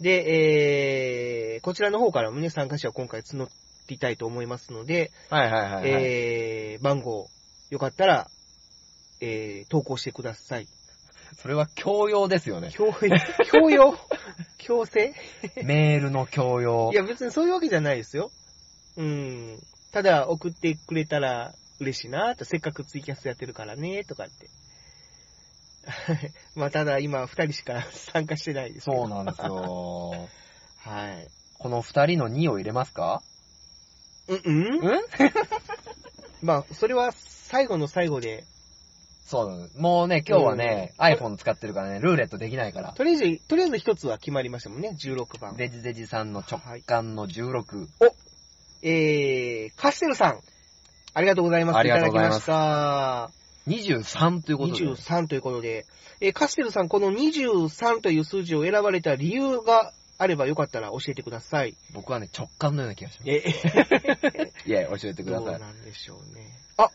[0.00, 3.48] で、えー、こちらの方からもね、参加者を今回募
[3.88, 5.84] りたいと思いますので、はいはいはい、はい。
[5.86, 7.28] えー、番号、
[7.70, 8.28] よかったら、
[9.20, 10.66] えー、投稿してください。
[11.36, 12.70] それは強要ですよね。
[12.70, 13.96] 強、強要
[14.58, 15.14] 強制？
[15.64, 16.96] メールの強要い。
[16.96, 18.30] や、別にそういうわけじゃないですよ。
[18.96, 19.58] うん。
[19.92, 24.48] ただ、送ってくれたら嬉しいなと、せっかくツイキャスやってるからね、とかって。
[26.54, 28.84] まあ、ただ、今、二人しか参加してないです。
[28.84, 30.28] そうなんですよ。
[30.78, 31.28] はい。
[31.58, 33.22] この二人の2を入れますか？
[34.28, 34.40] うん？
[34.44, 34.84] うん？
[34.84, 35.00] う ん
[36.42, 38.44] まあ、それは最後の最後で、
[39.26, 39.68] そうなの。
[39.78, 42.92] もうね、今日はね、iPhone 使ってるからね、ルーレットできないから。
[42.92, 45.56] とりあえず、とりあえず一つは決まりましたもんね、16番。
[45.56, 47.88] デジデジさんの直感の16。
[48.82, 50.40] えー、カステルさん。
[51.14, 51.78] ありがとうございます。
[51.78, 53.30] ありがとうございますただ
[53.68, 54.18] きました。
[54.18, 54.84] 23ということで。
[54.84, 55.86] 23ということで、
[56.20, 59.92] えーカステルさん、この23という数字を選ばれた理由が
[60.22, 61.74] あればよかったら教えてください。
[61.92, 63.30] 僕はね、直感のような気がします。
[63.30, 65.46] え、 いや、教えてください。
[65.46, 66.46] どうなんでしょうね。
[66.76, 66.90] あ、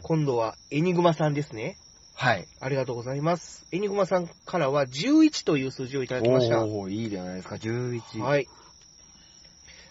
[0.00, 1.76] 今度はエニグマさんですね。
[2.14, 2.48] はい。
[2.60, 3.66] ありがとうございます。
[3.72, 6.64] エニグマさんからは11という数字をいただきました。
[6.64, 8.20] おー、いいじゃないですか、11。
[8.20, 8.48] はい。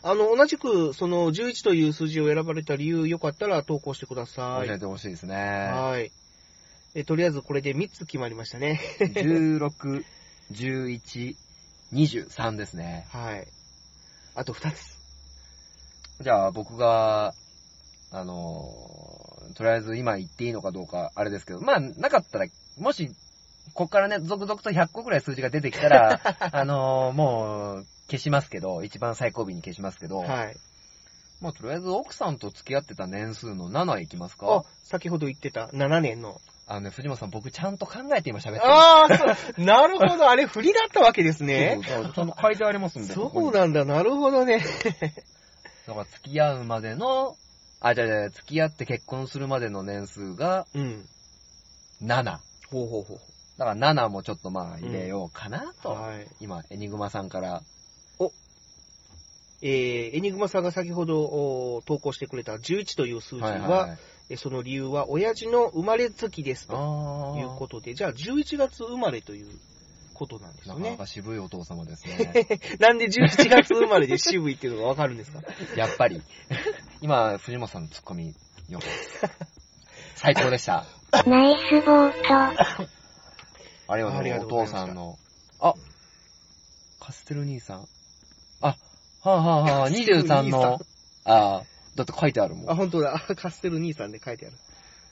[0.01, 4.67] あの、同じく、その11という数字を選ばれた理由、よかったら投稿してください。
[4.67, 5.35] 教えてほしいですね。
[5.35, 6.11] はい。
[6.95, 8.81] えとりあえずこれで3つ決まりましたね。
[8.99, 10.03] 16、
[10.51, 11.35] 11、
[11.93, 13.07] 23ですね。
[13.11, 13.47] はい。
[14.35, 14.97] あと2つ。
[16.21, 17.33] じゃあ僕が、
[18.11, 22.45] あのーとりあえず今言っていいのかどうかあれですけど、まあなかったら、
[22.77, 23.11] もし、
[23.73, 30.55] こっからね、続々と100個くらい数字が出てきたら、 あのーもう消しますけど、一番最後尾に消しますけど、はい。
[31.41, 36.39] まあとりあえず奥さんと付き合ってた年数の7いきますあか、先ほど言ってた7年の。
[36.67, 38.61] あのね、藤本さん僕ちゃんと考えて今喋ってる。
[38.65, 39.25] ああ、そ
[39.57, 40.29] うなるほど。
[40.29, 41.81] あれ、振りだったわけですね。
[41.85, 43.13] そうそうちゃんと書いてありますんで。
[43.13, 43.83] そうなんだ。
[43.83, 44.59] なるほどね。
[45.87, 47.35] だから付き合うまでの、
[47.81, 51.05] あ、じゃあじゃあ付き合って結婚するまでの年数がうん。
[52.01, 52.37] 7。
[52.69, 53.19] ほうほうほう。
[53.57, 55.89] だから7もちょっとまあ入れようかなと。
[55.89, 56.27] はい。
[56.39, 57.61] 今、エニグマさんから。
[59.63, 63.95] えー、エニグマさんが先ほどお投稿してくれた11という数字は、はいはいはいえ
[64.37, 69.47] その理由は、親父の生まれ月ですとあいうことで、じゃあ11月生まれという
[70.13, 70.79] ことなんですよね。
[70.81, 72.47] なかなか渋いお父様ですね。
[72.79, 75.41] なんで11月生まれで渋いっていうのがわかるんですか？
[75.75, 76.21] やっぱり。
[77.01, 78.33] 今、藤本さんのツッコミ、
[78.69, 78.85] よく。
[80.15, 80.85] 最高でした。
[81.25, 82.87] ナイスボート。
[83.87, 85.17] ありがとうありがとうお父ございましたさんの。
[85.59, 85.73] あ、
[86.99, 87.87] カステル兄さん。
[88.61, 88.75] あ、は
[89.23, 90.79] あ、はあはあ、カステル兄さ23んの、
[91.25, 91.63] あ
[91.95, 92.69] だって書いてあるもん。
[92.69, 93.19] あ、本当だ。
[93.35, 94.55] カステル兄さんで書いてある。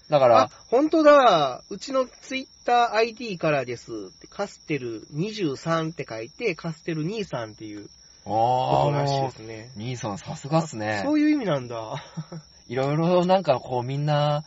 [0.09, 1.63] だからあ、、本当だ。
[1.69, 3.91] うちのツイッター ID からです。
[4.29, 7.89] カステル23って書いて、カステル兄さんっていう
[8.25, 9.71] あことらしいあで、すね。
[9.75, 11.01] 兄さんさすがっすね。
[11.05, 12.03] そういう意味なんだ。
[12.67, 14.43] いろいろなんかこうみんな、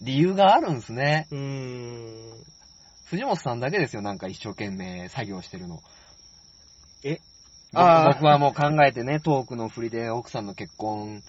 [0.00, 1.26] 理由があるんすね。
[1.30, 2.44] うーん。
[3.06, 5.80] 藤本さんだけですよ、なんか一生懸命作業してるの。
[7.02, 7.18] え？
[7.72, 11.22] 僕あー僕はもう考えてね、トークの振りで奥さんの結婚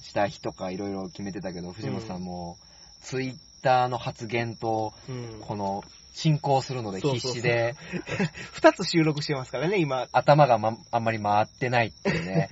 [0.00, 2.56] した日とかいろいろ決めてたけど、藤本さんも、
[3.02, 5.40] ツイッターの発言と、うん。
[5.40, 7.74] この、進行するので必死で、
[8.52, 10.08] 二つ収録してますからね、今。
[10.12, 12.48] 頭が、ま、あんまり回ってないっていうね。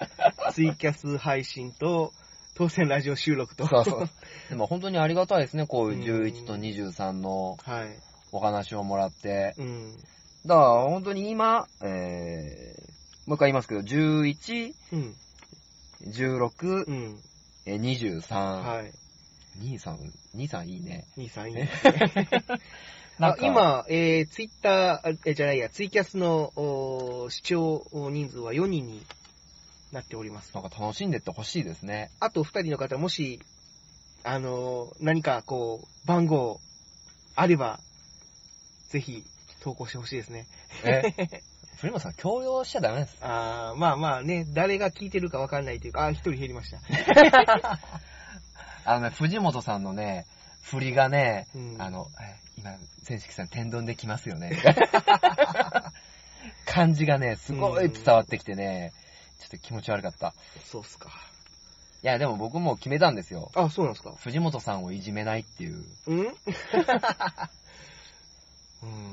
[0.52, 2.12] ツイキャス配信と、
[2.54, 3.66] 当選ラジオ収録と。
[3.66, 4.10] そうそう。
[4.50, 7.98] でも本当にありがたいですね、こういう11と23のはい。
[8.32, 9.54] お話をもらって。
[9.58, 9.96] うん。
[10.46, 15.16] だから本当に今、えー、もう一回言いますけど、11、うん。
[16.06, 17.20] 16、うん。
[17.66, 18.92] えー23、はい。
[19.60, 19.96] 23、
[20.36, 21.04] 23いいね。
[21.16, 21.70] 兄さんいいね。
[23.18, 29.04] なんかあ今、えー、ツイッター、えじゃないや、ツイキャスのおー視聴人数は4人に
[29.92, 30.54] なっております。
[30.54, 32.10] なんか楽しんでってほしいですね。
[32.20, 33.40] あと2人の方、もし、
[34.24, 36.60] あのー何かこう、番号
[37.36, 37.78] あれば、
[38.88, 39.24] ぜひ
[39.60, 40.46] 投稿してほしいですね。
[40.84, 41.42] え？
[41.80, 43.16] 古本さん、強要しちゃダメです。
[43.20, 46.78] あーまあまあね、誰が聞いてるかわかんないというか、あー、1人減りました。
[48.84, 50.26] あのね、藤本さんのね、
[50.62, 54.56] 振りがね、うんあの、え今、千式さん天丼できますよね。
[56.66, 58.92] 感じがね、すごい伝わってきてね、
[59.40, 60.34] ちょっと気持ち悪かった。
[60.64, 61.10] そうっすか。
[62.02, 63.50] いや、でも僕もう決めたんですよ。
[63.54, 64.12] あ、そうなんですか。
[64.18, 65.84] 藤本さんをいじめないっていう。
[66.06, 66.18] うん？
[66.26, 69.11] うーん。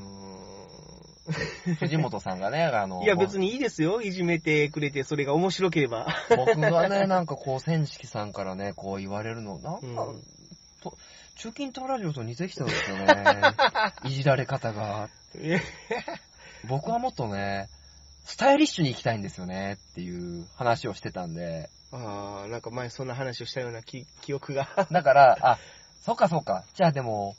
[1.80, 4.02] 藤本さんがね、あの、いや別にいいですよ。
[4.02, 6.08] いじめてくれて、それが面白ければ。
[6.30, 10.24] 僕がね、 なんかこう、千式さんからね、こう言われるの、なんか、うん
[10.82, 10.98] と
[11.36, 13.42] 中近東ラジオと似てきたんですよね。
[14.04, 15.10] いじられ方が。
[16.68, 17.70] 僕はもっとね、
[18.26, 21.70] スタイリッシュに行きたいんですよねっていう話をしてたんで。
[21.92, 24.88] ああ、なんか前そんな話をしたような記記憶が。
[24.92, 25.60] だから、あ、
[26.02, 26.66] そうかそうか。
[26.76, 27.36] じゃあでも、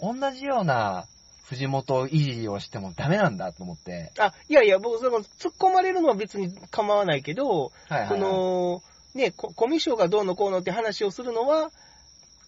[0.00, 1.06] 同じような
[1.44, 4.12] 藤本いじりをしてもダメなんだと思って。
[4.18, 8.82] あ、いやいや、僕、その、突っ込まれるのは別に構わないけど、はいはいはいこの、
[9.14, 11.70] ね、ココミュ障がどうのこうのって話をするのは、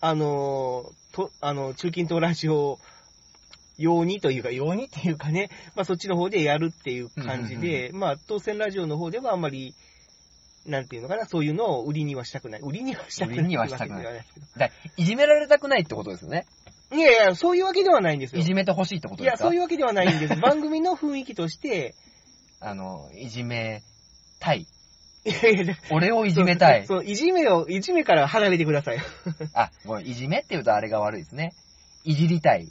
[0.00, 2.78] あの、と、あの、中近東ラジオ
[3.78, 9.74] 用にというか、用にっていうかね、まあそっちの方でやるっていう感じで、まあ当選ラジオの方ではあんまり、
[10.66, 12.60] なんていうのかな、そういうのを売りにはしたくない。
[12.62, 13.38] 売りにはしたくない。
[13.40, 14.24] 売りにはしたくない
[14.96, 16.46] いじめられたくないってことですよね。
[16.94, 18.40] いやいや、そういうわけではないんですよ。
[18.40, 19.48] いじめてほしいってこといや、ですか？
[19.48, 20.36] そういうわけではないんです。
[20.40, 21.94] 番組の雰囲気として、
[22.60, 23.82] あの、いじめ
[24.40, 24.66] たい。
[25.26, 26.86] いやいや俺をいじめたい。
[26.86, 28.98] そう、そういじめを、いじめから離れてください。
[29.54, 31.54] あ、ごめん、いじめって言うとあれが悪いですね。
[32.04, 32.68] いじりたい。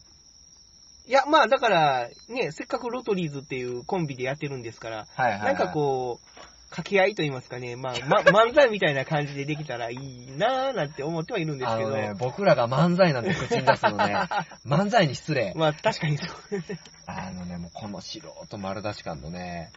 [1.05, 5.41] いや、まあだから、ね、せっかくロトリーズっていうコンビでやってるんですから、はいはい、はい。
[5.47, 6.39] なんかこう、
[6.73, 11.87] 掛け合いと言いますかね、まあ、 ま、漫才みたいな感じでできたらいいなぁなんて思ってはいるんですけど。
[11.87, 14.15] あのね、僕らが漫才なんて口に出すのね、
[14.65, 15.53] 漫才に失礼。
[15.55, 16.29] まあ、確かにそう。
[17.05, 19.71] あのね、もうこの素人丸出し感のね、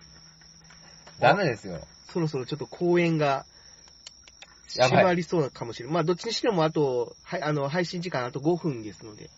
[1.20, 1.80] ダメですよ。
[2.08, 3.44] そろそろちょっと公演が、
[4.74, 5.94] やばい閉まりそうかもしれない。
[5.94, 9.28] まあ、どっちにしてもあと、はい、あの、配信時間あと5分ですので。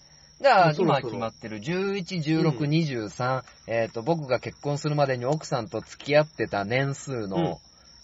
[0.41, 7.61] じゃあ、今決まってる11、16、23、えっと、僕が結婚するまでに奥さんと付き合ってた年数の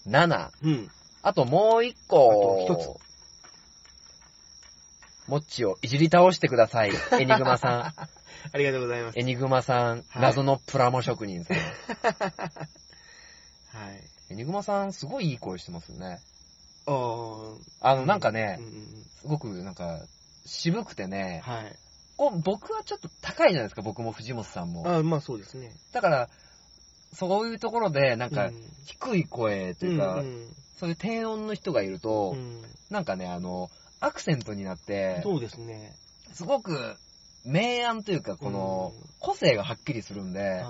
[0.07, 0.89] 7、うん。
[1.21, 3.05] あともう一個、一つ
[5.29, 6.91] もっちをいじり倒してください。
[7.19, 7.81] エニグマさん。
[7.81, 8.09] あ
[8.57, 9.19] りがとうございます。
[9.19, 11.57] エニグマさん、はい謎のプラモ職人さん。
[13.75, 14.03] はい。
[14.29, 16.19] エニグマさん、すごいいい声してますよね。
[16.85, 20.01] あーあの、なんかねうん、うんすごくなんか、
[20.45, 21.75] 渋くてね、うんはい。
[22.17, 24.87] こう僕はちょっと高いじゃないですか、僕も藤本さんも。
[24.87, 25.71] あまあそうですね。
[25.91, 26.29] だから、
[27.13, 28.53] そういうところで、なんかうん、
[28.85, 30.47] 低い声というか、うんうん
[30.77, 35.93] そういう低音の人がいると、うんなんかね、あの、アクセントになって、そうですね。
[36.33, 36.97] すごく、
[37.45, 40.63] 明暗というか、この、個性がはっきりするんで、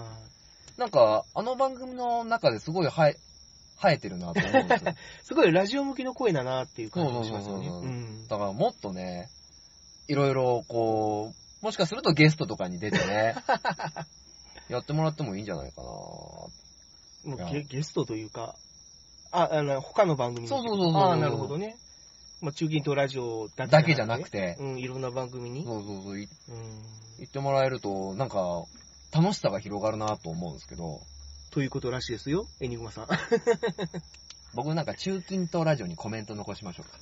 [0.78, 3.18] なんか、あの番組の中ですごい生え、
[3.82, 4.94] 生えてるなと思うんですよ。
[5.24, 7.58] すごいラジオ向きの声だなっていう感じそうそうそう。
[7.58, 7.88] がしますよね。
[7.88, 9.30] うんだからもっとね、
[10.08, 13.36] いろいろこう、もしかするとゲストとかに出てね、
[14.70, 16.52] やってもらってもいいんじゃないかなも
[17.26, 18.56] うゲゲストというか、
[19.32, 21.78] あ、あの、他の番組にそうそうそうそうああ、なるほどね。
[22.42, 25.64] まあ、中近東ラジオだけだけじゃなくてうん、いろんな番組に。
[25.64, 26.84] そうそうそう、いうん。
[27.18, 28.66] 言ってもらえると、なんか、
[29.12, 31.02] 楽しさが広がるなと思うんですけど、
[31.52, 33.08] ということらしいですよ、エニグマさん。
[34.54, 36.98] 僕なんか中近東ラジオにコメント残しましょうか。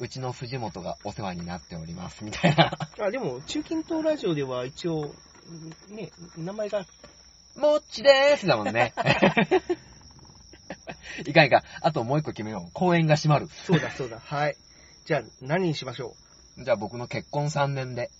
[0.00, 2.72] うちの藤本がお世話になっております、みたいな。
[3.00, 5.14] あ、でも、中近東ラジオでは一応、
[5.88, 6.84] ね、名前が、
[7.56, 8.92] もっちでーすだもんね。
[11.24, 11.62] いかんいかん。
[11.82, 12.72] あともう一個決めよう。
[12.72, 13.46] 公演が閉まる。
[13.48, 14.56] そうだそうだ、はい。
[15.04, 16.14] じゃあ、何にしましょ
[16.58, 18.10] じゃあ僕の結婚3年で。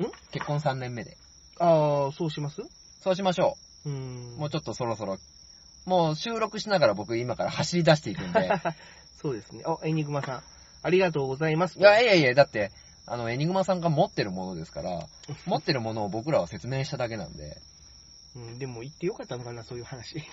[0.00, 0.04] ん？
[0.32, 1.10] 結婚3年目で。
[1.10, 1.16] う。
[1.62, 2.62] ああ、そうします？
[3.02, 4.38] そうしましょうーんう。
[4.38, 5.18] もうちょっとそろそろ。
[5.84, 8.48] もう収録しながら僕今から走り出していくんで。
[9.20, 9.62] そうですね。
[9.66, 10.42] あ、エニグマさん、
[10.82, 11.78] ありがとうございます。
[11.78, 12.70] いやいやいや、だって、
[13.06, 15.06] あの、エニグマさんが持ってるものですから、
[15.46, 17.58] 持ってるものを僕らは説明しただけなんで。
[18.34, 20.18] うん、でも言ってよかったのかな、そういう話。
[20.18, 20.24] いいん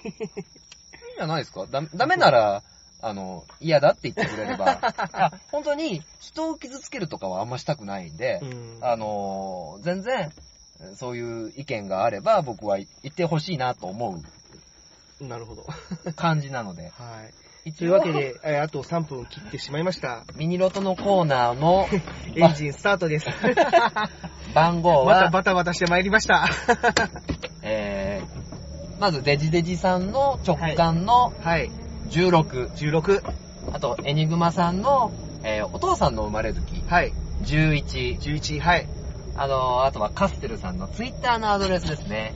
[1.17, 1.65] じゃないですか？
[1.69, 2.63] ダダメなら、
[3.01, 10.31] あの、嫌だって言ってくれれば、あ 本当に人を傷つけるとかはあんましたくないんで、うんあの、全然、
[10.95, 14.21] そういう意見があれば僕は言ってほしいなと思
[15.19, 15.65] なるほど。
[16.05, 16.89] う感じなので。
[16.97, 17.33] はい。
[17.65, 20.23] 一というわけで、えーあと3分切ってしまいました。
[20.35, 21.87] ミニロトのコーナーの
[22.35, 23.27] エンジンスタートです。
[24.53, 26.47] 番号または、バタバタしてまいりました。
[27.61, 31.69] えー、まずデジデジさんの直感のはい。
[32.09, 33.21] 16、16。
[33.73, 35.11] あとエニグマさんの、
[35.43, 37.13] えーお父さんの生まれ月、はい。
[37.43, 38.59] 11、11。
[38.59, 38.87] はい。
[39.35, 42.33] あの、あとはカステルさんのツイッターのアドレスですね。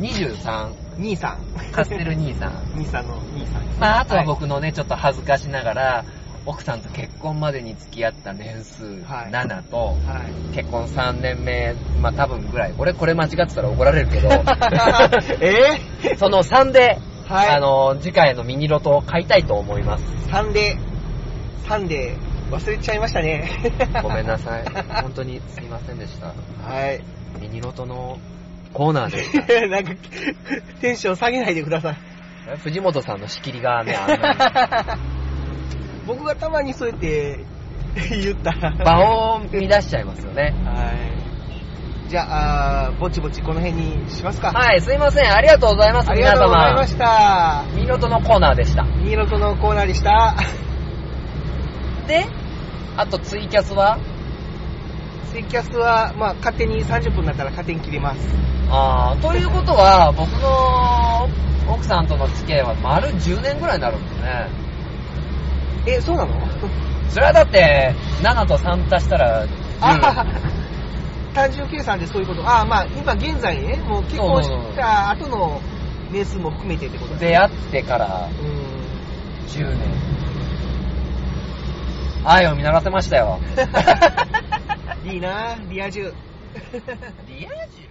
[0.00, 1.72] 23、兄さん。
[1.72, 2.72] カステル兄さん。
[2.74, 3.62] 兄さんの兄さん。
[3.78, 6.04] まあ、あとは僕のね、ちょっと恥ずかしながら、
[6.46, 9.94] 奥さんと結婚までに付き合った年数はい7と、は
[10.52, 10.54] い。
[10.54, 12.74] 結婚3年目、まあ多分ぐらい。
[12.78, 14.28] 俺これ間違ってたら怒られるけど、
[15.42, 16.16] え？
[16.16, 20.04] その3で、はいあの、次回のミニロトを買いたいと思います。
[20.04, 20.78] ー、3で、
[21.64, 22.16] 3で、
[22.52, 23.50] 忘れちゃいましたね。
[24.02, 24.64] ごめんなさい。
[25.02, 26.26] 本当にすいませんでした。
[26.28, 26.32] は
[26.92, 27.02] い。
[27.40, 28.18] ミニロトの
[28.76, 29.40] コーナーでした。
[29.68, 29.92] なんか、
[30.82, 31.96] テンション下げないでください。
[32.62, 34.98] 藤本さんの仕切りがね、あんな
[36.06, 37.40] 僕がたまにそうやって
[38.22, 38.70] 言ったら。
[38.72, 40.54] に場を乱しちゃいますよね。
[40.66, 42.08] はい。
[42.10, 44.52] じゃあ、ぼちぼちこの辺にしますか。
[44.52, 45.32] はい、すいません。
[45.32, 46.86] ありがとうございます、あり皆様がとうございま。
[46.86, 47.64] した。
[47.74, 48.82] ミニロトのコーナーでした。
[48.82, 50.36] ミニロトのコーナーでした。
[52.06, 52.26] で、
[52.98, 53.98] あとツイキャスは？
[55.32, 58.20] ツイキャスは、まあ、勝手に30分になったら勝手に切れます。
[58.70, 61.28] あー、ということは、僕の
[61.72, 64.48] 奥さんとの付き合いは丸10年ぐらいになるんですね。
[65.86, 66.34] え、そうなの？
[67.10, 69.48] それはだって、7と3足したら10、
[69.80, 70.26] あ
[71.34, 72.42] 単純計算でそういうこと。
[72.46, 75.60] ああ、まあ、今現在ね、もう結婚した後の
[76.10, 79.46] 年数も含めてってことだね出会ってからうん。
[79.46, 79.78] 10年。
[82.24, 83.38] 愛を見習ってましたよ。
[85.06, 86.12] いいなリア充。
[87.28, 87.88] リア充？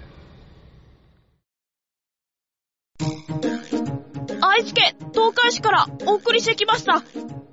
[4.42, 7.02] 愛知県東海市からお送りしてきました、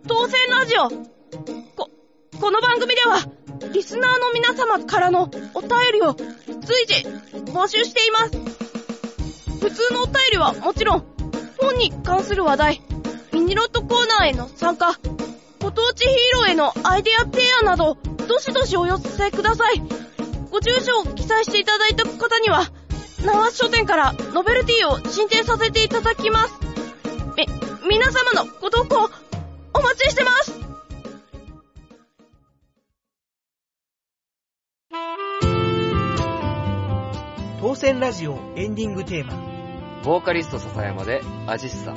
[0.08, 0.88] 当選ラジオ。
[1.76, 1.90] こ、
[2.40, 3.20] この番組では、
[3.72, 6.26] リスナーの皆様からのお便りを随
[6.84, 7.06] 時
[7.52, 8.30] 募集しています。
[9.60, 11.06] 普通のお便りはもちろん、
[11.60, 12.82] 本に関する話題、
[13.32, 14.98] ミニロットコーナーへの参加、
[15.60, 17.96] ご当地ヒーローへのアイデア提案など、
[18.26, 19.82] どしどしお寄せください。
[20.50, 22.68] ご住所を記載していただいた方には、
[23.24, 26.54] 縄書店からノベルティを進呈させていただきます。
[27.36, 27.46] み、
[27.88, 29.10] 皆様のご投稿、
[29.74, 30.62] お待ちしてます
[37.60, 39.34] 当選ラジオエンディングテーマ。
[40.02, 41.94] ボーカリスト笹山で、アジッサ。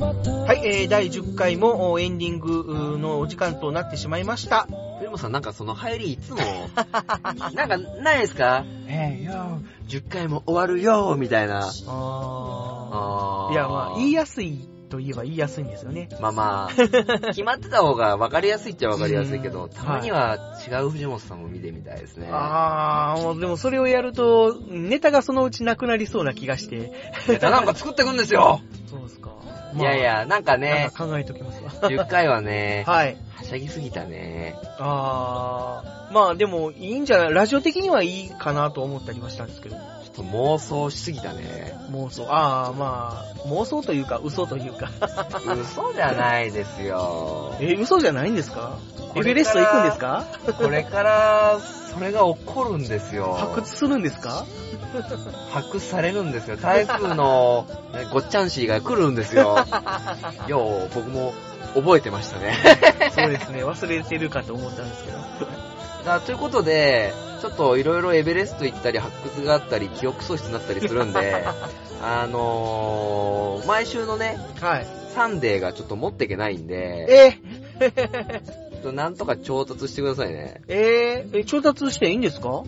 [0.00, 4.68] はい、えー、第10回もおエンディングのお時間となってしまいました。
[4.98, 6.38] 藤本さんなんかその入りいつも、
[7.54, 8.64] なんかないですか？
[8.86, 11.68] ええよ、10回も終わるよ、みたいな。
[11.86, 16.08] あいや、まあ、言いやすいといえば言いやすいんですよね。
[16.20, 16.74] まあまあ、
[17.34, 22.28] 決まってた方が分かりやすいっちゃ分かりやすいけど、たまには違う藤本さんも見てみたいですね。
[22.30, 26.92] あー、もうでもそれをやると、ネタがそのうちなくなりそうな気がして。
[27.28, 29.30] ネタなんか作ってくんですよ そうですか。
[29.74, 31.70] いやいや、なんかねか考えときますわ。
[31.70, 33.16] 10回はね、 はい。
[33.36, 34.54] はしゃぎすぎたね。
[34.78, 37.34] あー、まあでもいいんじゃない？
[37.34, 39.76] ラジオ的にはいいかなと思ったりはしたんですけど。
[40.18, 41.74] と妄想しすぎたね。
[41.90, 42.26] 妄想。
[42.28, 44.90] あー、まあ、妄想というか嘘というか。
[45.60, 47.54] 嘘じゃないですよ。
[47.60, 48.78] え、嘘じゃないんですか？
[49.14, 50.24] エベレスト行くんですか？
[50.58, 51.58] これから、
[51.94, 53.34] それが起こるんですよ。
[53.34, 54.44] 発掘するんですか？
[55.50, 56.56] 発掘されるんですよ。
[56.56, 59.56] 台風のねごっちゃんしーが来るんですよ。
[60.48, 61.34] よう、僕も
[61.74, 62.54] 覚えてましたね。
[63.14, 65.18] そうですね、忘れてるかと思ったんですけど。
[66.06, 71.44] だということで、ちょっといろいろエベレスト行ったり発掘があったり記憶喪失になったりするんで、
[72.02, 74.86] あのー、毎週のね、はい。
[75.14, 77.32] サンデーがちょっと持っていけないんで、え？
[77.80, 80.60] ちょっとなんとか調達してくださいね。
[80.68, 81.26] え？
[81.30, 82.62] ー、え、調達していいんですか？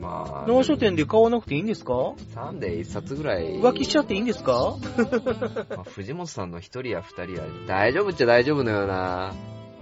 [0.00, 2.12] まあ、農書店で買わなくていいんですか？
[2.34, 3.60] サンデー一冊ぐらい。
[3.60, 4.76] 浮気しちゃっていいんですか？
[5.70, 9.32] まあ藤本さんの一人や二人は大丈夫っちゃ大丈夫のよな。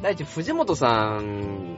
[0.03, 1.77] 第一、藤本さん、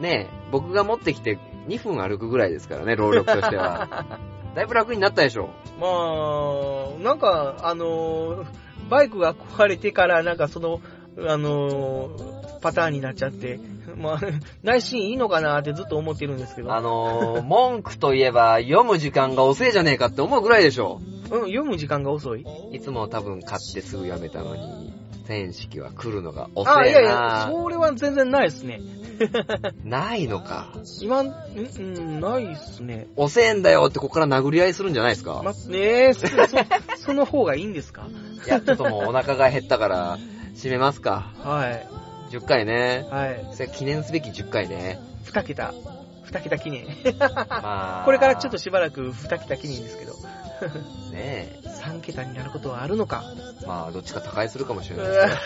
[0.00, 4.18] ね、僕が持ってきて2分歩くぐらいですからね、労力としては。
[4.54, 5.48] だいぶ楽になったでしょ。
[5.80, 8.46] まあ、なんか、あのー
[8.90, 10.80] バイクが壊れてから、なんかその、
[11.26, 13.58] あのーパターンになっちゃって、
[13.96, 14.20] まあ、
[14.62, 16.72] 内心いいのかなってずっと思ってるんですけど。
[16.72, 21.00] あのー、文句といえば読む時間が遅いじゃねえかって思うぐらいでしょ。
[21.30, 24.92] うん、読む時間が遅いいつも多分買ってすぐ読めたのに、
[25.24, 27.48] 戦式は来るのが遅あ、いいやいや、な。
[27.50, 28.80] それは全然ないですね。
[29.84, 30.72] ないのか。
[31.00, 33.06] 今、ん、うん、ないっすね。
[33.16, 35.42] 遅えんだよってここから殴り合いするんじゃないですか？
[35.44, 36.34] ま、ねえ、そ、そ、
[36.98, 38.06] その方がいいんですか？
[38.46, 40.18] いや、ちょっともうお腹が減ったから、
[40.54, 41.32] 締めますか。
[41.38, 41.88] はい。
[42.34, 43.06] 10回ね。
[43.10, 43.46] はい。
[43.52, 44.98] それ記念すべき10回ね。
[45.24, 45.72] 二桁。
[46.24, 46.86] 二桁記念。
[47.18, 48.02] まあ。
[48.04, 50.14] これからちょっとしばらく二桁記念ですけど。
[51.12, 51.60] ねえ。
[51.82, 53.24] 3桁になることはあるのか。
[53.66, 55.38] まあ、どっちか高いするかもしれないです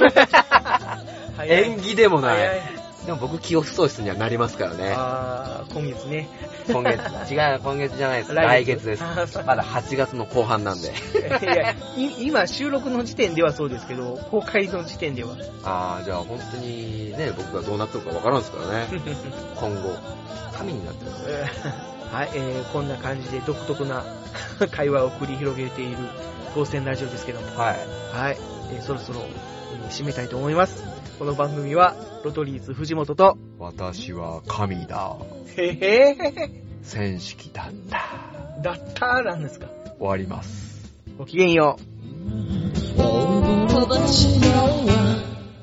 [1.46, 2.60] 縁起でもな早い。
[3.06, 4.92] でも僕、記憶喪失にはなりますからね。
[4.96, 6.28] あー、今月ね。
[6.66, 7.00] 今月、
[7.32, 8.34] 違う、今月じゃないです。
[8.34, 9.38] 来来月月です。
[9.46, 10.88] まだ8月の後半なんで。
[10.88, 15.36] いや、い今収録の時点ではそうですけど、公開の時点では。
[15.62, 18.86] ああ、じゃあ本当にね、僕がどうなってるかわからんですからね。
[19.54, 19.96] 今後、
[20.56, 21.12] 神になってる。
[22.12, 24.04] はい、えー、こんな感じで独特な
[24.70, 25.96] 会話を繰り広げている
[26.54, 27.46] 当選ラジオですけども。
[27.58, 27.76] はい。
[28.12, 28.36] はい、
[28.72, 30.82] えーそろそろ、えー締めたいと思います。
[31.18, 31.94] この番組は、
[32.24, 35.16] ロトリーズ藤本と、私は神だ。
[35.56, 36.50] へへー
[36.82, 38.00] 戦式だった。
[38.62, 39.66] だったーなんですか？
[39.98, 40.92] 終わります。
[41.18, 41.82] ごきげんよう。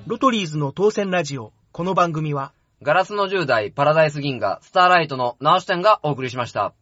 [0.05, 1.53] ロトリーズの当選ラジオ。
[1.71, 2.53] この番組は、
[2.83, 6.73] ガラスの10代パラダイス銀河スターライトの直し店がお送りしました。